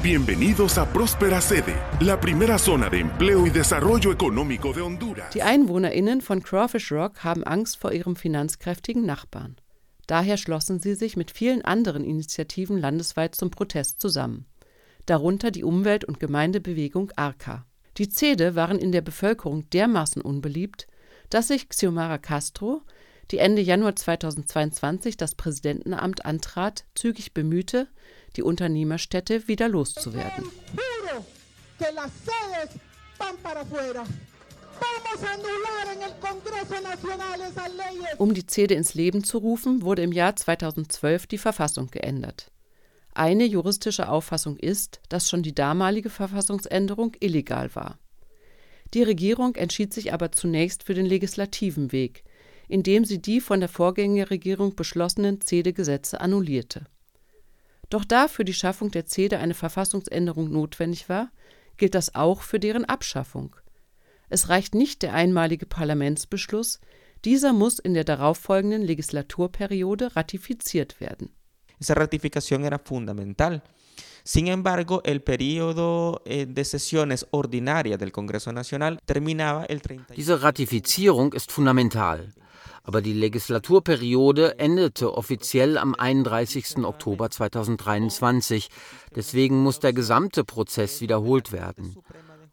Bienvenidos 0.03 0.79
a 0.79 0.87
Próspera 0.87 1.41
Sede, 1.43 1.75
la 2.01 2.19
primera 2.19 2.59
zona 2.59 2.89
de 2.89 3.01
empleo 3.01 3.47
y 3.47 3.51
desarrollo 3.51 4.13
económico 4.13 4.73
de 4.73 4.81
Honduras. 4.81 5.31
Die 5.35 5.43
EinwohnerInnen 5.43 6.23
von 6.23 6.43
Crawfish 6.43 6.91
Rock 6.91 7.23
haben 7.23 7.45
Angst 7.45 7.77
vor 7.77 7.93
ihrem 7.93 8.17
finanzkräftigen 8.17 9.05
Nachbarn. 9.05 9.57
Daher 10.07 10.39
schlossen 10.39 10.81
sie 10.81 10.95
sich 10.95 11.19
mit 11.19 11.31
vielen 11.31 11.63
anderen 11.63 12.03
Initiativen 12.03 12.79
landesweit 12.79 13.35
zum 13.35 13.51
Protest 13.51 14.01
zusammen. 14.01 14.47
Darunter 15.05 15.51
die 15.51 15.65
Umwelt- 15.65 16.07
und 16.07 16.19
Gemeindebewegung 16.19 17.13
ARCA. 17.15 17.67
Die 17.99 18.09
CEDE 18.09 18.55
waren 18.57 18.79
in 18.79 18.91
der 18.91 19.03
Bevölkerung 19.03 19.69
dermaßen 19.69 20.23
unbeliebt, 20.23 20.87
dass 21.29 21.49
sich 21.49 21.69
Xiomara 21.69 22.17
Castro, 22.17 22.83
die 23.31 23.39
Ende 23.39 23.63
Januar 23.63 23.97
2022 23.97 25.17
das 25.17 25.35
Präsidentenamt 25.35 26.25
antrat, 26.25 26.85
zügig 26.95 27.35
bemühte, 27.35 27.89
die 28.37 28.43
Unternehmerstädte 28.43 29.49
wieder 29.49 29.69
loszuwerden. 29.69 30.51
Um 38.19 38.35
die 38.35 38.47
CEDE 38.47 38.75
ins 38.75 38.95
Leben 38.95 39.25
zu 39.25 39.39
rufen, 39.39 39.83
wurde 39.83 40.03
im 40.03 40.13
Jahr 40.13 40.37
2012 40.37 41.27
die 41.27 41.39
Verfassung 41.39 41.89
geändert. 41.91 42.51
Eine 43.15 43.45
juristische 43.45 44.09
Auffassung 44.09 44.57
ist, 44.57 45.01
dass 45.09 45.29
schon 45.29 45.43
die 45.43 45.55
damalige 45.55 46.11
Verfassungsänderung 46.11 47.13
illegal 47.21 47.75
war. 47.75 47.99
Die 48.93 49.03
Regierung 49.03 49.55
entschied 49.55 49.95
sich 49.95 50.13
aber 50.13 50.33
zunächst 50.33 50.83
für 50.83 50.95
den 50.95 51.07
legislativen 51.07 51.93
Weg, 51.93 52.25
indem 52.69 53.05
sie 53.05 53.21
die 53.21 53.41
von 53.41 53.61
der 53.61 53.69
Vorgängerregierung 53.69 54.75
beschlossenen 54.75 55.41
CEDE-Gesetze 55.41 56.21
annullierte. 56.21 56.87
Doch 57.91 58.05
da 58.05 58.29
für 58.29 58.45
die 58.45 58.55
Schaffung 58.55 58.91
der 58.91 59.07
CEDE 59.07 59.39
eine 59.39 59.55
Verfassungsänderung 59.55 60.51
notwendig 60.51 61.09
war, 61.09 61.31
gilt 61.77 61.95
das 61.95 62.15
auch 62.15 62.43
für 62.43 62.59
deren 62.59 62.85
Abschaffung. 62.85 63.57
Es 64.29 64.49
reicht 64.49 64.75
nicht 64.75 65.03
der 65.03 65.15
einmalige 65.15 65.67
Parlamentsbeschluss, 65.67 66.81
dieser 67.25 67.53
muss 67.53 67.79
in 67.79 67.95
der 67.95 68.05
darauffolgenden 68.05 68.83
Legislaturperiode 68.83 70.17
ratifiziert 70.17 71.01
werden. 71.01 71.31
Esa 71.81 71.95
ratificación 71.95 72.65
era 72.65 72.79
fundamental. 72.79 73.63
Sin 74.23 74.47
embargo, 74.47 75.03
el 75.05 75.21
periodo 75.21 76.23
eh, 76.25 76.47
de 76.47 76.65
sesiones 76.65 77.27
ordinarias 77.31 77.99
del 77.99 78.11
Congreso 78.11 78.53
Nacional 78.53 78.99
terminaba 79.05 79.65
el 79.67 79.83
30. 79.83 80.15
Diese 80.15 80.43
Ratifizierung 80.43 81.35
ist 81.35 81.53
fundamental. 81.53 82.33
Aber 82.83 83.03
die 83.03 83.13
Legislaturperiode 83.13 84.59
endete 84.59 85.15
offiziell 85.15 85.79
am 85.79 85.95
31. 85.95 86.79
Oktober 86.85 87.31
2023. 87.31 88.69
Deswegen 89.15 89.63
muss 89.63 89.81
der 89.81 89.93
gesamte 89.93 90.45
Prozess 90.45 91.01
wiederholt 91.01 91.53
werden. 91.53 91.97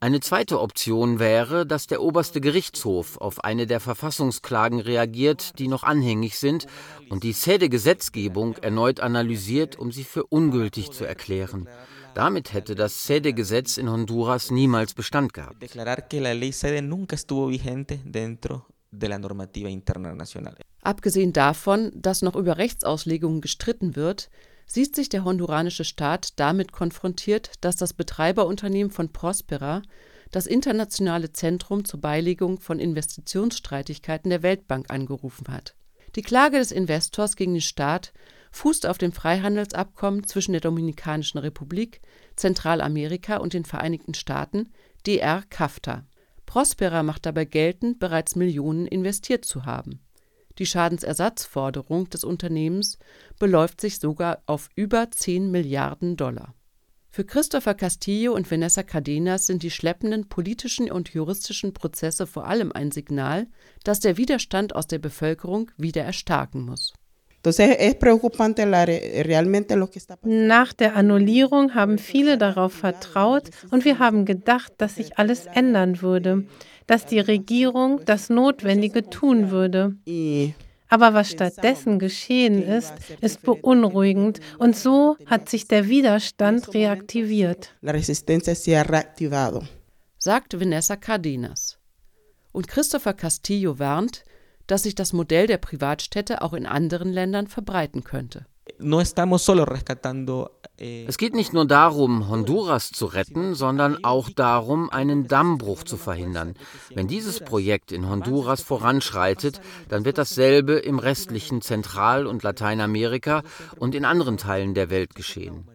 Eine 0.04 0.20
zweite 0.20 0.60
Option 0.60 1.20
wäre, 1.20 1.64
dass 1.64 1.86
der 1.86 2.02
oberste 2.02 2.42
Gerichtshof 2.42 3.18
auf 3.18 3.44
eine 3.44 3.68
der 3.68 3.80
Verfassungsklagen 3.80 4.80
reagiert, 4.80 5.60
die 5.60 5.68
noch 5.68 5.84
anhängig 5.84 6.40
sind, 6.40 6.66
und 7.10 7.22
die 7.22 7.34
SEDE-Gesetzgebung 7.34 8.58
erneut 8.58 9.00
analysiert, 9.00 9.78
um 9.78 9.92
sie 9.92 10.04
für 10.04 10.24
ungültig 10.26 10.90
zu 10.90 11.06
erklären. 11.06 11.70
Damit 12.16 12.52
hätte 12.52 12.74
das 12.74 13.06
SEDE-Gesetz 13.06 13.78
in 13.78 13.92
Honduras 13.92 14.50
niemals 14.50 14.96
Bestand 14.96 15.34
gehabt. 15.36 15.58
De 18.92 19.08
la 19.08 19.18
normativa 19.18 19.70
interna 19.70 20.14
nacional. 20.14 20.56
Abgesehen 20.82 21.32
davon, 21.32 21.92
dass 21.96 22.22
noch 22.22 22.36
über 22.36 22.58
Rechtsauslegungen 22.58 23.42
gestritten 23.42 23.96
wird, 23.96 24.30
sieht 24.66 24.96
sich 24.96 25.10
der 25.10 25.24
honduranische 25.24 25.84
Staat 25.84 26.40
damit 26.40 26.72
konfrontiert, 26.72 27.52
dass 27.62 27.76
das 27.76 27.94
Betreiberunternehmen 27.94 28.92
von 28.92 29.12
Prospera 29.12 29.82
das 30.32 30.48
Internationale 30.48 31.34
Zentrum 31.34 31.86
zur 31.86 32.00
Beilegung 32.00 32.60
von 32.60 32.80
Investitionsstreitigkeiten 32.80 34.30
der 34.30 34.44
Weltbank 34.44 34.90
angerufen 34.90 35.48
hat. 35.50 35.76
Die 36.16 36.22
Klage 36.22 36.58
des 36.58 36.72
Investors 36.72 37.36
gegen 37.36 37.54
den 37.54 37.62
Staat 37.62 38.14
fußt 38.52 38.86
auf 38.86 38.98
dem 38.98 39.12
Freihandelsabkommen 39.12 40.26
zwischen 40.26 40.52
der 40.54 40.62
Dominikanischen 40.62 41.38
Republik, 41.38 42.02
Zentralamerika 42.36 43.38
und 43.38 43.54
den 43.54 43.66
Vereinigten 43.66 44.14
Staaten, 44.14 44.70
DR 45.06 45.44
CAFTA. 45.50 46.06
Prospera 46.52 47.02
macht 47.02 47.26
dabei 47.26 47.46
geltend, 47.46 48.00
bereits 48.00 48.36
Millionen 48.36 48.86
investiert 48.86 49.46
zu 49.46 49.64
haben. 49.64 50.02
Die 50.58 50.66
Schadensersatzforderung 50.66 52.10
des 52.10 52.26
Unternehmens 52.26 52.98
beläuft 53.40 53.80
sich 53.80 54.00
sogar 54.00 54.44
auf 54.48 54.68
über 54.76 55.10
10 55.10 55.50
Milliarden 55.50 56.18
Dollar. 56.18 56.54
Für 57.10 57.24
Christopher 57.24 57.74
Castillo 57.74 58.34
und 58.34 58.52
Vanessa 58.52 58.84
Cardenas 58.84 59.46
sind 59.46 59.64
die 59.64 59.72
schleppenden 59.72 60.28
politischen 60.28 60.92
und 60.92 61.14
juristischen 61.14 61.74
Prozesse 61.74 62.28
vor 62.28 62.46
allem 62.46 62.74
ein 62.74 62.92
Signal, 62.92 63.48
dass 63.86 64.02
der 64.02 64.18
Widerstand 64.18 64.76
aus 64.76 64.88
der 64.88 65.00
Bevölkerung 65.00 65.72
wieder 65.78 66.04
erstarken 66.04 66.66
muss. 66.66 66.92
Nach 70.24 70.74
der 70.74 70.96
Annullierung 70.96 71.74
haben 71.74 71.98
viele 71.98 72.38
darauf 72.38 72.74
vertraut 72.74 73.50
und 73.72 73.84
wir 73.84 74.00
haben 74.00 74.26
gedacht, 74.26 74.74
dass 74.78 74.96
sich 74.96 75.18
alles 75.18 75.48
ändern 75.48 76.02
würde, 76.02 76.46
dass 76.86 77.06
die 77.06 77.20
Regierung 77.20 78.02
das 78.06 78.30
Notwendige 78.30 79.10
tun 79.10 79.50
würde. 79.50 79.96
Aber 80.88 81.14
was 81.14 81.32
stattdessen 81.32 82.00
geschehen 82.00 82.62
ist, 82.62 82.94
ist 83.22 83.42
beunruhigend 83.44 84.40
und 84.60 84.76
so 84.76 85.16
hat 85.26 85.50
sich 85.50 85.68
der 85.68 85.88
Widerstand 85.88 86.74
reaktiviert. 86.74 87.74
Sagt 90.18 90.60
Vanessa 90.60 90.98
Cardenas. 90.98 91.78
Und 92.52 92.68
Christopher 92.68 93.14
Castillo 93.14 93.80
warnt, 93.80 94.26
dass 94.72 94.84
sich 94.84 94.96
das 94.96 95.12
Modell 95.12 95.48
der 95.48 95.58
Privatstädte 95.58 96.42
auch 96.42 96.54
in 96.54 96.66
anderen 96.66 97.12
Ländern 97.12 97.48
verbreiten 97.48 98.06
könnte. 98.06 98.46
Es 100.78 101.18
geht 101.18 101.36
nicht 101.36 101.54
nur 101.54 101.68
darum, 101.68 102.30
Honduras 102.30 102.92
zu 102.92 103.06
retten, 103.06 103.54
sondern 103.54 104.06
auch 104.06 104.30
darum, 104.30 104.90
einen 104.90 105.28
Dammbruch 105.28 105.84
zu 105.84 105.98
verhindern. 105.98 106.54
Wenn 106.96 107.08
dieses 107.08 107.42
Projekt 107.42 107.92
in 107.92 108.08
Honduras 108.08 108.62
voranschreitet, 108.62 109.60
dann 109.90 110.06
wird 110.06 110.18
dasselbe 110.18 110.76
im 110.76 111.00
restlichen 111.00 111.62
Zentral- 111.62 112.26
und 112.26 112.42
Lateinamerika 112.42 113.44
und 113.78 113.94
in 113.94 114.06
anderen 114.06 114.38
Teilen 114.38 114.74
der 114.74 114.90
Welt 114.90 115.16
geschehen. 115.16 115.68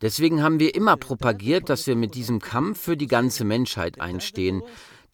Deswegen 0.00 0.42
haben 0.42 0.60
wir 0.60 0.74
immer 0.74 0.96
propagiert, 0.96 1.68
dass 1.68 1.86
wir 1.86 1.96
mit 1.96 2.14
diesem 2.14 2.38
Kampf 2.38 2.80
für 2.80 2.96
die 2.96 3.06
ganze 3.06 3.44
Menschheit 3.44 4.00
einstehen. 4.00 4.62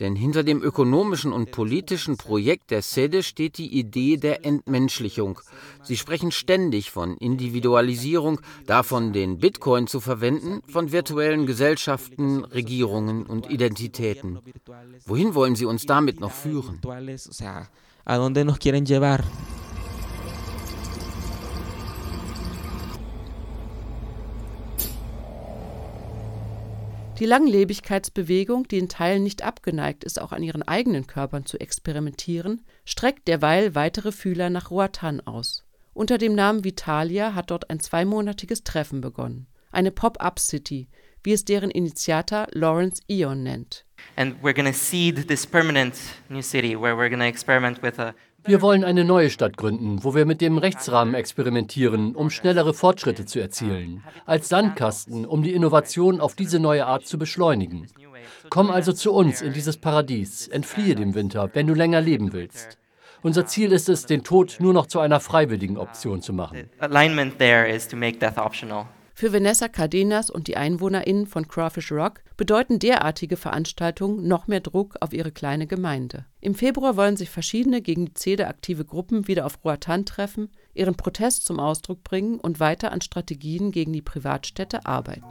Denn 0.01 0.17
hinter 0.17 0.43
dem 0.43 0.63
ökonomischen 0.63 1.31
und 1.33 1.53
politischen 1.53 2.17
Projekt 2.17 2.71
der 2.71 2.81
SEDE 2.81 3.23
steht 3.23 3.59
die 3.59 3.79
Idee 3.79 4.17
der 4.17 4.47
Entmenschlichung. 4.47 5.41
Sie 5.83 5.99
sprechen 5.99 6.33
ständig 6.33 6.91
von 6.91 7.17
Individualisierung, 7.19 8.41
davon 8.67 9.13
den 9.13 9.39
Bitcoin 9.39 9.87
zu 9.87 10.01
verwenden, 10.01 10.63
von 10.69 10.91
virtuellen 10.91 11.47
Gesellschaften, 11.47 12.45
Regierungen 12.45 13.27
und 13.27 13.51
Identitäten. 13.51 14.39
Wohin 15.05 15.35
wollen 15.35 15.55
sie 15.55 15.67
uns 15.67 15.85
damit 15.85 16.19
noch 16.19 16.33
führen? 16.33 16.81
Die 27.21 27.27
Langlebigkeitsbewegung, 27.27 28.67
die 28.67 28.79
in 28.79 28.89
Teilen 28.89 29.23
nicht 29.23 29.43
abgeneigt 29.43 30.05
ist, 30.05 30.19
auch 30.19 30.33
an 30.33 30.43
ihren 30.43 30.63
eigenen 30.63 31.07
Körpern 31.07 31.45
zu 31.45 31.61
experimentieren, 31.61 32.65
streckt 32.87 33.29
derweil 33.29 33.75
weitere 33.75 34.11
Fühler 34.11 34.49
nach 34.49 34.71
Roatan 34.71 35.21
aus. 35.21 35.67
Unter 35.93 36.17
dem 36.17 36.35
Namen 36.35 36.65
Vitalia 36.65 37.35
hat 37.35 37.51
dort 37.51 37.69
ein 37.69 37.79
zweimonatiges 37.79 38.65
Treffen 38.65 39.03
begonnen. 39.03 39.49
Eine 39.71 39.91
Pop-up-City, 39.91 40.89
wie 41.23 41.33
es 41.33 41.45
deren 41.45 41.71
Initiator 41.71 42.47
Lawrence 42.53 43.03
Ion 43.07 43.43
nennt. 43.43 43.85
And 44.17 44.43
we're 44.43 44.55
to 44.55 44.73
seed 44.73 45.29
this 45.29 45.47
permanent 45.47 45.95
new 46.31 46.41
city 46.41 46.75
where 46.75 46.97
we're 46.97 47.15
to 47.15 47.23
experiment 47.23 47.83
with 47.83 47.99
a 47.99 48.15
Wir 48.45 48.63
wollen 48.63 48.85
eine 48.85 49.05
neue 49.05 49.29
Stadt 49.29 49.57
gründen, 49.57 50.03
wo 50.03 50.15
wir 50.15 50.25
mit 50.25 50.41
dem 50.41 50.57
Rechtsrahmen 50.57 51.15
experimentieren, 51.15 52.15
um 52.15 52.31
schnellere 52.31 52.73
Fortschritte 52.73 53.27
zu 53.27 53.39
erzielen. 53.39 54.03
Als 54.25 54.49
Sandkasten, 54.49 55.27
um 55.27 55.43
die 55.43 55.53
Innovation 55.53 56.21
auf 56.21 56.35
diese 56.35 56.59
neue 56.59 56.87
Art 56.87 57.07
zu 57.07 57.19
beschleunigen. 57.19 57.87
Komm 58.49 58.71
also 58.71 58.93
zu 58.93 59.13
uns 59.13 59.43
in 59.43 59.53
dieses 59.53 59.77
Paradies, 59.77 60.49
entfliehe 60.49 60.95
dem 60.95 61.15
Winter, 61.15 61.51
wenn 61.53 61.67
du 61.67 61.75
länger 61.75 62.01
leben 62.01 62.33
willst. 62.33 62.79
Unser 63.23 63.45
Ziel 63.45 63.73
ist 63.73 63.91
es, 63.91 64.07
den 64.07 64.25
Tod 64.25 64.57
nur 64.61 64.73
noch 64.73 64.87
zu 64.87 65.01
einer 65.01 65.21
freiwilligen 65.21 65.77
Option 65.77 66.23
zu 66.23 66.33
machen. 66.33 66.71
alignment 66.79 67.39
there 67.39 67.69
is 67.69 67.87
to 67.87 67.97
make 67.97 68.19
death 68.19 68.39
optional. 68.39 68.87
Für 69.21 69.35
Vanessa 69.35 69.69
Cardenas 69.69 70.31
und 70.31 70.49
die 70.49 70.57
EinwohnerInnen 70.57 71.27
von 71.27 71.47
Crawfish 71.47 71.93
Rock 71.93 72.23
bedeuten 72.39 72.79
derartige 72.79 73.37
Veranstaltungen 73.37 74.27
noch 74.27 74.47
mehr 74.47 74.61
Druck 74.61 74.97
auf 75.01 75.13
ihre 75.13 75.31
kleine 75.31 75.67
Gemeinde. 75.67 76.25
Im 76.41 76.55
Februar 76.55 76.97
wollen 76.97 77.19
sich 77.19 77.29
verschiedene 77.29 77.83
gegen 77.83 78.07
die 78.07 78.15
CEDE 78.15 78.47
aktive 78.47 78.87
Gruppen 78.87 79.29
wieder 79.29 79.45
auf 79.45 79.63
Roatan 79.63 80.07
treffen, 80.07 80.49
ihren 80.73 80.95
Protest 80.95 81.45
zum 81.45 81.61
Ausdruck 81.61 82.03
bringen 82.03 82.41
und 82.41 82.61
weiter 82.61 82.93
an 82.93 83.03
Strategien 83.03 83.73
gegen 83.73 83.93
die 83.93 84.01
Privatstädte 84.01 84.87
arbeiten. 84.87 85.27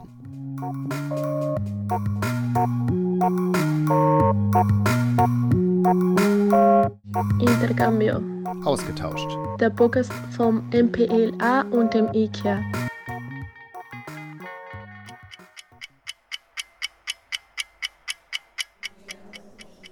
Intercambio. 7.40 8.20
Ausgetauscht. 8.64 9.36
Der 9.58 9.70
Podcast 9.70 10.12
vom 10.36 10.68
MPLA 10.70 11.62
und 11.72 11.92
dem 11.92 12.06
IKEA. 12.14 12.62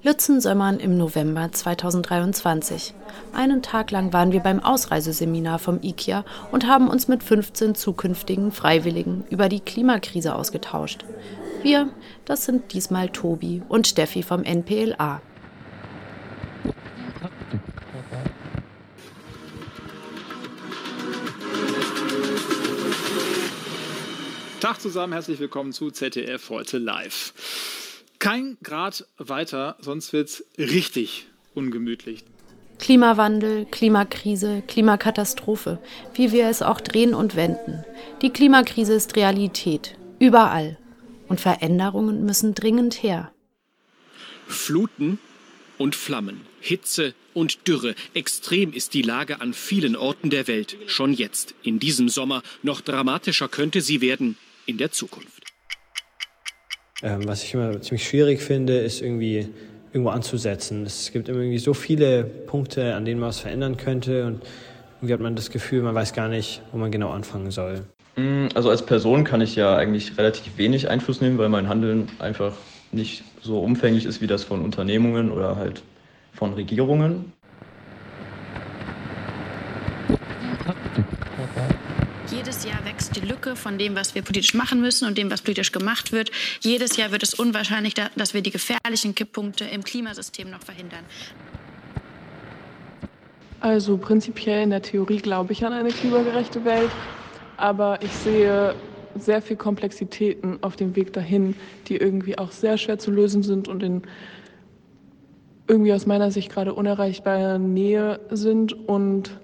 Lützensömmern 0.09 0.81
im 0.81 0.97
November 0.97 1.53
2023. 1.53 2.95
Einen 3.35 3.61
Tag 3.61 3.91
lang 3.91 4.11
waren 4.11 4.33
wir 4.33 4.41
beim 4.41 4.59
Ausreiseseminar 4.59 5.59
vom 5.59 5.83
IKEA 5.83 6.25
und 6.51 6.67
haben 6.67 6.89
uns 6.89 7.09
mit 7.09 7.23
15 7.23 7.75
zukünftigen 7.75 8.51
Freiwilligen 8.51 9.25
über 9.29 9.51
die 9.51 9.61
Klimakrise 9.61 10.35
ausgetauscht. 10.35 11.05
Wir, 11.61 11.91
das 12.25 12.47
sind 12.47 12.73
diesmal 12.73 13.11
Tobi 13.11 13.61
und 13.69 13.87
Steffi 13.87 14.23
vom 14.23 14.45
NPLA. 14.45 15.21
Tag 24.61 24.81
zusammen, 24.81 25.13
herzlich 25.13 25.39
willkommen 25.39 25.75
zu 25.75 25.91
ZDF 25.91 26.49
heute 26.49 26.79
live. 26.79 27.35
Kein 28.19 28.59
Grad 28.63 29.07
weiter, 29.17 29.77
sonst 29.81 30.13
wird's 30.13 30.45
richtig 30.59 31.27
ungemütlich. 31.55 32.25
Klimawandel, 32.79 33.67
Klimakrise, 33.67 34.63
Klimakatastrophe, 34.67 35.79
wie 36.15 36.33
wir 36.33 36.49
es 36.49 36.63
auch 36.63 36.81
drehen 36.81 37.15
und 37.15 37.37
wenden. 37.37 37.85
Die 38.23 38.31
Klimakrise 38.31 38.95
ist 38.95 39.17
Realität, 39.17 39.97
überall. 40.19 40.79
Und 41.29 41.41
Veränderungen 41.41 42.25
müssen 42.25 42.55
dringend 42.55 43.03
her. 43.03 43.33
Fluten 44.47 45.19
und 45.77 45.95
Flammen, 45.95 46.41
Hitze 46.61 47.15
und 47.35 47.69
Dürre. 47.69 47.95
Extrem 48.15 48.73
ist 48.73 48.95
die 48.95 49.03
Lage 49.03 49.41
an 49.41 49.53
vielen 49.53 49.95
Orten 49.95 50.31
der 50.31 50.49
Welt, 50.49 50.77
schon 50.87 51.13
jetzt, 51.13 51.55
in 51.63 51.79
diesem 51.79 52.09
Sommer. 52.09 52.43
Noch 52.63 52.81
dramatischer 52.81 53.49
könnte 53.49 53.81
sie 53.81 54.01
werden 54.01 54.39
in 54.65 54.79
der 54.79 54.91
Zukunft. 54.91 55.48
Ähm, 57.03 57.29
was 57.29 57.45
ich 57.45 57.55
immer 57.55 57.81
ziemlich 57.81 58.07
schwierig 58.07 58.41
finde, 58.41 58.79
ist 58.79 59.03
irgendwie 59.03 59.49
irgendwo 59.93 60.11
anzusetzen. 60.11 60.85
Es 60.85 61.13
gibt 61.13 61.29
immer 61.29 61.39
irgendwie 61.39 61.59
so 61.59 61.73
viele 61.73 62.25
Punkte, 62.25 62.95
an 62.95 63.05
denen 63.05 63.21
man 63.21 63.29
was 63.29 63.39
verändern 63.39 63.77
könnte 63.77 64.27
und 64.27 64.43
irgendwie 64.97 65.15
hat 65.15 65.21
man 65.21 65.37
das 65.37 65.51
Gefühl, 65.51 65.83
man 65.83 65.95
weiß 65.95 66.13
gar 66.13 66.29
nicht, 66.29 66.61
wo 66.73 66.79
man 66.79 66.91
genau 66.91 67.11
anfangen 67.11 67.53
soll. 67.53 67.83
Mm, 68.17 68.49
also 68.55 68.69
als 68.69 68.85
Person 68.85 69.23
kann 69.23 69.41
ich 69.41 69.55
ja 69.55 69.77
eigentlich 69.77 70.19
relativ 70.19 70.59
wenig 70.59 70.91
Einfluss 70.91 71.21
nehmen, 71.21 71.39
weil 71.39 71.49
mein 71.49 71.69
Handeln 71.69 72.09
einfach 72.19 72.55
nicht 72.91 73.23
so 73.43 73.61
umfänglich 73.61 74.05
ist 74.05 74.21
wie 74.21 74.27
das 74.27 74.43
von 74.43 74.63
Unternehmungen 74.63 75.31
oder 75.31 75.55
halt 75.55 75.83
von 76.33 76.53
Regierungen. 76.55 77.33
Jedes 82.31 82.65
Jahr 82.65 82.85
wächst 82.85 83.17
die 83.17 83.21
Lücke 83.21 83.57
von 83.57 83.79
dem, 83.79 83.97
was 83.97 84.15
wir 84.15 84.21
politisch 84.21 84.53
machen 84.53 84.83
müssen 84.83 85.09
und 85.09 85.17
dem, 85.17 85.31
was 85.31 85.41
politisch 85.41 85.73
gemacht 85.73 86.13
wird. 86.13 86.31
Jedes 86.61 86.99
Jahr 86.99 87.11
wird 87.11 87.23
es 87.23 87.33
unwahrscheinlich, 87.33 87.95
dass 87.95 88.35
wir 88.35 88.43
die 88.43 88.51
gefährlichen 88.51 89.15
Kipppunkte 89.15 89.65
im 89.65 89.83
Klimasystem 89.83 90.51
noch 90.51 90.63
verhindern. 90.63 91.05
Also 93.61 93.97
prinzipiell 93.97 94.63
in 94.63 94.71
der 94.71 94.83
Theorie 94.83 95.19
glaube 95.19 95.53
ich 95.55 95.65
an 95.65 95.73
eine 95.73 95.89
klimagerechte 95.89 96.65
Welt, 96.67 96.91
aber 97.57 98.03
ich 98.03 98.13
sehe 98.13 98.75
sehr 99.19 99.41
viel 99.41 99.57
Komplexitäten 99.57 100.63
auf 100.63 100.77
dem 100.77 100.95
Weg 100.97 101.15
dahin, 101.15 101.57
die 101.89 101.97
irgendwie 101.97 102.37
auch 102.37 102.53
sehr 102.53 102.77
schwer 102.77 102.99
zu 102.99 103.11
lösen 103.11 103.43
sind 103.43 103.69
und 103.69 103.83
in 103.83 104.03
irgendwie 105.67 105.93
aus 105.95 106.05
meiner 106.05 106.31
Sicht 106.31 106.51
gerade 106.53 106.75
unerreichbarer 106.75 107.59
Nähe 107.59 108.21
sind 108.31 108.73
und 108.73 109.39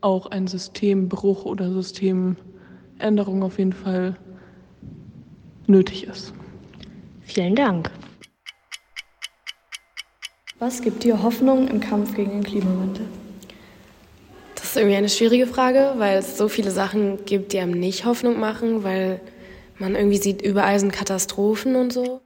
auch 0.00 0.26
ein 0.26 0.46
Systembruch 0.46 1.44
oder 1.44 1.72
Systemänderung 1.72 3.42
auf 3.42 3.58
jeden 3.58 3.72
Fall 3.72 4.16
nötig 5.66 6.06
ist. 6.06 6.32
Vielen 7.22 7.54
Dank. 7.54 7.90
Was 10.58 10.80
gibt 10.80 11.04
dir 11.04 11.22
Hoffnung 11.22 11.68
im 11.68 11.80
Kampf 11.80 12.14
gegen 12.14 12.30
den 12.30 12.44
Klimawandel? 12.44 13.06
Das 14.54 14.64
ist 14.64 14.76
irgendwie 14.76 14.96
eine 14.96 15.08
schwierige 15.08 15.46
Frage, 15.46 15.94
weil 15.98 16.18
es 16.18 16.38
so 16.38 16.48
viele 16.48 16.70
Sachen 16.70 17.24
gibt, 17.26 17.52
die 17.52 17.58
einem 17.58 17.78
nicht 17.78 18.04
Hoffnung 18.06 18.40
machen, 18.40 18.82
weil 18.84 19.20
man 19.78 19.94
irgendwie 19.94 20.16
sieht, 20.16 20.40
überall 20.40 20.80
sind 20.80 20.92
Katastrophen 20.92 21.76
und 21.76 21.92
so. 21.92 22.22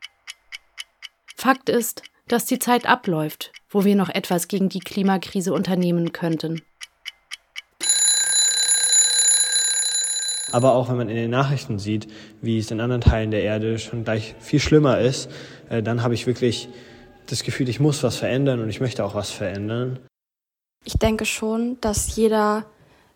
Fakt 1.35 1.69
ist, 1.69 2.03
dass 2.29 2.45
die 2.45 2.61
Zeit 2.61 2.87
abläuft, 2.87 3.51
wo 3.69 3.85
wir 3.85 3.97
noch 3.97 4.09
etwas 4.09 4.47
gegen 4.47 4.69
die 4.69 4.79
Klimakrise 4.79 5.53
unternehmen 5.53 6.13
könnten. 6.13 6.63
Aber 10.53 10.75
auch 10.75 10.89
wenn 10.89 10.97
man 10.97 11.09
in 11.09 11.17
den 11.17 11.31
Nachrichten 11.31 11.79
sieht, 11.79 12.09
wie 12.41 12.59
es 12.59 12.71
in 12.71 12.81
anderen 12.81 13.01
Teilen 13.01 13.31
der 13.31 13.43
Erde 13.43 13.79
schon 13.79 14.05
gleich 14.05 14.35
viel 14.41 14.61
schlimmer 14.61 14.99
ist, 14.99 15.31
äh, 15.69 15.83
dann 15.83 16.03
habe 16.03 16.15
ich 16.15 16.27
wirklich 16.27 16.69
das 17.27 17.43
Gefühl, 17.45 17.69
ich 17.69 17.81
muss 17.81 18.03
was 18.03 18.17
verändern 18.17 18.61
und 18.61 18.69
ich 18.69 18.81
möchte 18.81 19.05
auch 19.05 19.15
was 19.15 19.31
verändern. 19.31 19.99
Ich 20.85 20.95
denke 20.95 21.25
schon, 21.25 21.79
dass 21.81 22.17
jeder 22.17 22.65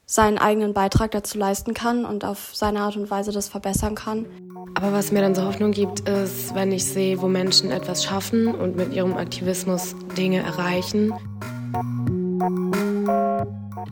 seinen 0.06 0.38
eigenen 0.38 0.74
Beitrag 0.74 1.12
dazu 1.12 1.38
leisten 1.38 1.72
kann 1.74 2.04
und 2.04 2.24
auf 2.24 2.50
seine 2.54 2.80
Art 2.80 2.96
und 2.96 3.10
Weise 3.10 3.32
das 3.32 3.48
verbessern 3.48 3.94
kann. 3.94 4.26
Aber 4.74 4.92
was 4.92 5.12
mir 5.12 5.20
dann 5.20 5.34
so 5.34 5.44
Hoffnung 5.44 5.72
gibt, 5.72 6.00
ist, 6.08 6.54
wenn 6.54 6.72
ich 6.72 6.84
sehe, 6.84 7.20
wo 7.22 7.28
Menschen 7.28 7.70
etwas 7.70 8.04
schaffen 8.04 8.54
und 8.54 8.76
mit 8.76 8.92
ihrem 8.92 9.16
Aktivismus 9.16 9.94
Dinge 10.16 10.40
erreichen. 10.40 11.12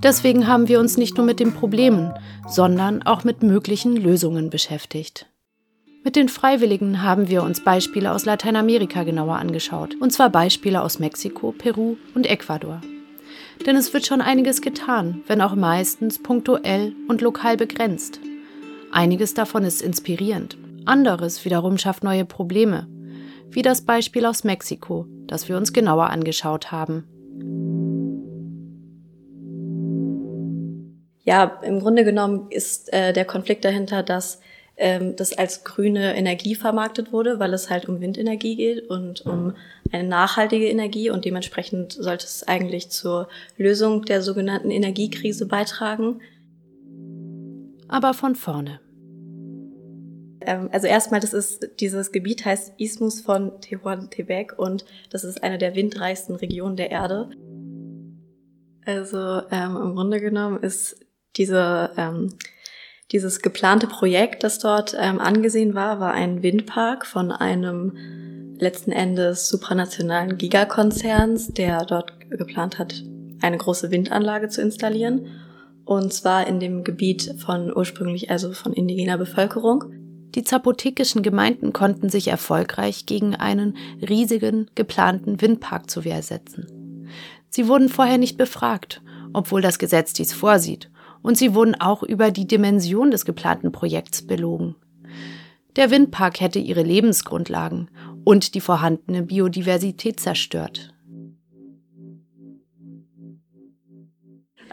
Deswegen 0.00 0.46
haben 0.46 0.68
wir 0.68 0.80
uns 0.80 0.96
nicht 0.96 1.16
nur 1.16 1.26
mit 1.26 1.40
den 1.40 1.52
Problemen, 1.52 2.12
sondern 2.48 3.02
auch 3.02 3.24
mit 3.24 3.42
möglichen 3.42 3.96
Lösungen 3.96 4.50
beschäftigt. 4.50 5.26
Mit 6.04 6.16
den 6.16 6.28
Freiwilligen 6.28 7.02
haben 7.02 7.28
wir 7.28 7.44
uns 7.44 7.62
Beispiele 7.62 8.10
aus 8.10 8.24
Lateinamerika 8.24 9.04
genauer 9.04 9.36
angeschaut, 9.36 9.94
und 10.00 10.12
zwar 10.12 10.30
Beispiele 10.30 10.82
aus 10.82 10.98
Mexiko, 10.98 11.52
Peru 11.52 11.96
und 12.14 12.26
Ecuador. 12.26 12.80
Denn 13.64 13.76
es 13.76 13.94
wird 13.94 14.04
schon 14.04 14.20
einiges 14.20 14.60
getan, 14.60 15.22
wenn 15.28 15.40
auch 15.40 15.54
meistens 15.54 16.20
punktuell 16.20 16.96
und 17.06 17.20
lokal 17.20 17.56
begrenzt. 17.56 18.18
Einiges 18.90 19.34
davon 19.34 19.64
ist 19.64 19.80
inspirierend, 19.80 20.58
anderes 20.84 21.44
wiederum 21.44 21.78
schafft 21.78 22.02
neue 22.02 22.24
Probleme, 22.24 22.88
wie 23.50 23.62
das 23.62 23.82
Beispiel 23.82 24.26
aus 24.26 24.42
Mexiko, 24.42 25.06
das 25.28 25.48
wir 25.48 25.56
uns 25.56 25.72
genauer 25.72 26.10
angeschaut 26.10 26.72
haben. 26.72 27.04
Ja, 31.24 31.60
im 31.62 31.80
Grunde 31.80 32.04
genommen 32.04 32.46
ist 32.50 32.92
äh, 32.92 33.12
der 33.12 33.24
Konflikt 33.24 33.64
dahinter, 33.64 34.02
dass 34.02 34.40
ähm, 34.76 35.14
das 35.16 35.36
als 35.36 35.64
grüne 35.64 36.16
Energie 36.16 36.54
vermarktet 36.54 37.12
wurde, 37.12 37.38
weil 37.38 37.54
es 37.54 37.70
halt 37.70 37.88
um 37.88 38.00
Windenergie 38.00 38.56
geht 38.56 38.90
und 38.90 39.24
um 39.26 39.54
eine 39.92 40.08
nachhaltige 40.08 40.68
Energie 40.68 41.10
und 41.10 41.24
dementsprechend 41.24 41.92
sollte 41.92 42.24
es 42.24 42.46
eigentlich 42.48 42.90
zur 42.90 43.28
Lösung 43.56 44.04
der 44.04 44.22
sogenannten 44.22 44.70
Energiekrise 44.70 45.46
beitragen. 45.46 46.20
Aber 47.86 48.14
von 48.14 48.34
vorne. 48.34 48.80
Ähm, 50.40 50.68
also 50.72 50.86
erstmal, 50.86 51.20
das 51.20 51.32
ist, 51.32 51.68
dieses 51.78 52.10
Gebiet 52.10 52.44
heißt 52.44 52.72
Isthmus 52.78 53.20
von 53.20 53.60
Tehuantepec 53.60 54.58
und 54.58 54.84
das 55.10 55.22
ist 55.24 55.42
eine 55.42 55.58
der 55.58 55.74
windreichsten 55.74 56.34
Regionen 56.34 56.76
der 56.76 56.90
Erde. 56.90 57.30
Also 58.84 59.42
ähm, 59.50 59.76
im 59.76 59.94
Grunde 59.94 60.20
genommen 60.20 60.60
ist 60.60 60.96
diese, 61.36 61.90
ähm, 61.96 62.34
dieses 63.10 63.42
geplante 63.42 63.86
Projekt, 63.86 64.44
das 64.44 64.58
dort 64.58 64.96
ähm, 64.98 65.20
angesehen 65.20 65.74
war, 65.74 66.00
war 66.00 66.12
ein 66.12 66.42
Windpark 66.42 67.06
von 67.06 67.30
einem 67.32 68.56
letzten 68.58 68.92
Endes 68.92 69.48
supranationalen 69.48 70.38
Gigakonzerns, 70.38 71.48
der 71.48 71.84
dort 71.84 72.12
geplant 72.30 72.78
hat, 72.78 73.02
eine 73.40 73.58
große 73.58 73.90
Windanlage 73.90 74.48
zu 74.48 74.62
installieren. 74.62 75.26
Und 75.84 76.12
zwar 76.12 76.46
in 76.46 76.60
dem 76.60 76.84
Gebiet 76.84 77.34
von 77.38 77.74
ursprünglich 77.74 78.30
also 78.30 78.52
von 78.52 78.72
indigener 78.72 79.18
Bevölkerung. 79.18 79.84
Die 80.34 80.44
zapotekischen 80.44 81.22
Gemeinden 81.22 81.72
konnten 81.72 82.08
sich 82.08 82.28
erfolgreich 82.28 83.04
gegen 83.04 83.34
einen 83.34 83.76
riesigen 84.00 84.70
geplanten 84.74 85.40
Windpark 85.40 85.90
zur 85.90 86.04
Wehr 86.04 86.22
setzen. 86.22 87.08
Sie 87.50 87.68
wurden 87.68 87.88
vorher 87.88 88.16
nicht 88.16 88.38
befragt, 88.38 89.02
obwohl 89.34 89.60
das 89.60 89.78
Gesetz 89.78 90.12
dies 90.12 90.32
vorsieht, 90.32 90.88
und 91.22 91.38
sie 91.38 91.54
wurden 91.54 91.80
auch 91.80 92.02
über 92.02 92.30
die 92.30 92.46
Dimension 92.46 93.10
des 93.10 93.24
geplanten 93.24 93.72
Projekts 93.72 94.26
belogen. 94.26 94.76
Der 95.76 95.90
Windpark 95.90 96.40
hätte 96.40 96.58
ihre 96.58 96.82
Lebensgrundlagen 96.82 97.90
und 98.24 98.54
die 98.54 98.60
vorhandene 98.60 99.22
Biodiversität 99.22 100.20
zerstört. 100.20 100.92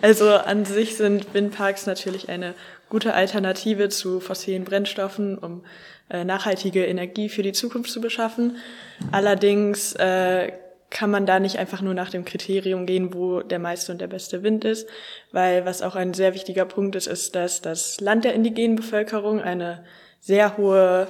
Also 0.01 0.29
an 0.29 0.65
sich 0.65 0.95
sind 0.95 1.33
Windparks 1.33 1.85
natürlich 1.85 2.29
eine 2.29 2.55
gute 2.89 3.13
Alternative 3.13 3.89
zu 3.89 4.19
fossilen 4.19 4.63
Brennstoffen, 4.63 5.37
um 5.37 5.63
äh, 6.09 6.23
nachhaltige 6.23 6.85
Energie 6.85 7.29
für 7.29 7.43
die 7.43 7.51
Zukunft 7.51 7.91
zu 7.91 7.99
beschaffen. 7.99 8.57
Allerdings 9.11 9.93
äh, 9.93 10.51
kann 10.89 11.11
man 11.11 11.25
da 11.25 11.39
nicht 11.39 11.57
einfach 11.57 11.81
nur 11.81 11.93
nach 11.93 12.09
dem 12.09 12.25
Kriterium 12.25 12.85
gehen, 12.85 13.13
wo 13.13 13.41
der 13.41 13.59
meiste 13.59 13.91
und 13.91 14.01
der 14.01 14.07
beste 14.07 14.43
Wind 14.43 14.65
ist, 14.65 14.87
weil 15.31 15.65
was 15.65 15.81
auch 15.81 15.95
ein 15.95 16.13
sehr 16.13 16.33
wichtiger 16.33 16.65
Punkt 16.65 16.95
ist, 16.95 17.07
ist, 17.07 17.35
dass 17.35 17.61
das 17.61 17.99
Land 18.01 18.25
der 18.25 18.33
indigenen 18.33 18.75
Bevölkerung 18.75 19.41
eine 19.41 19.83
sehr 20.19 20.57
hohe 20.57 21.07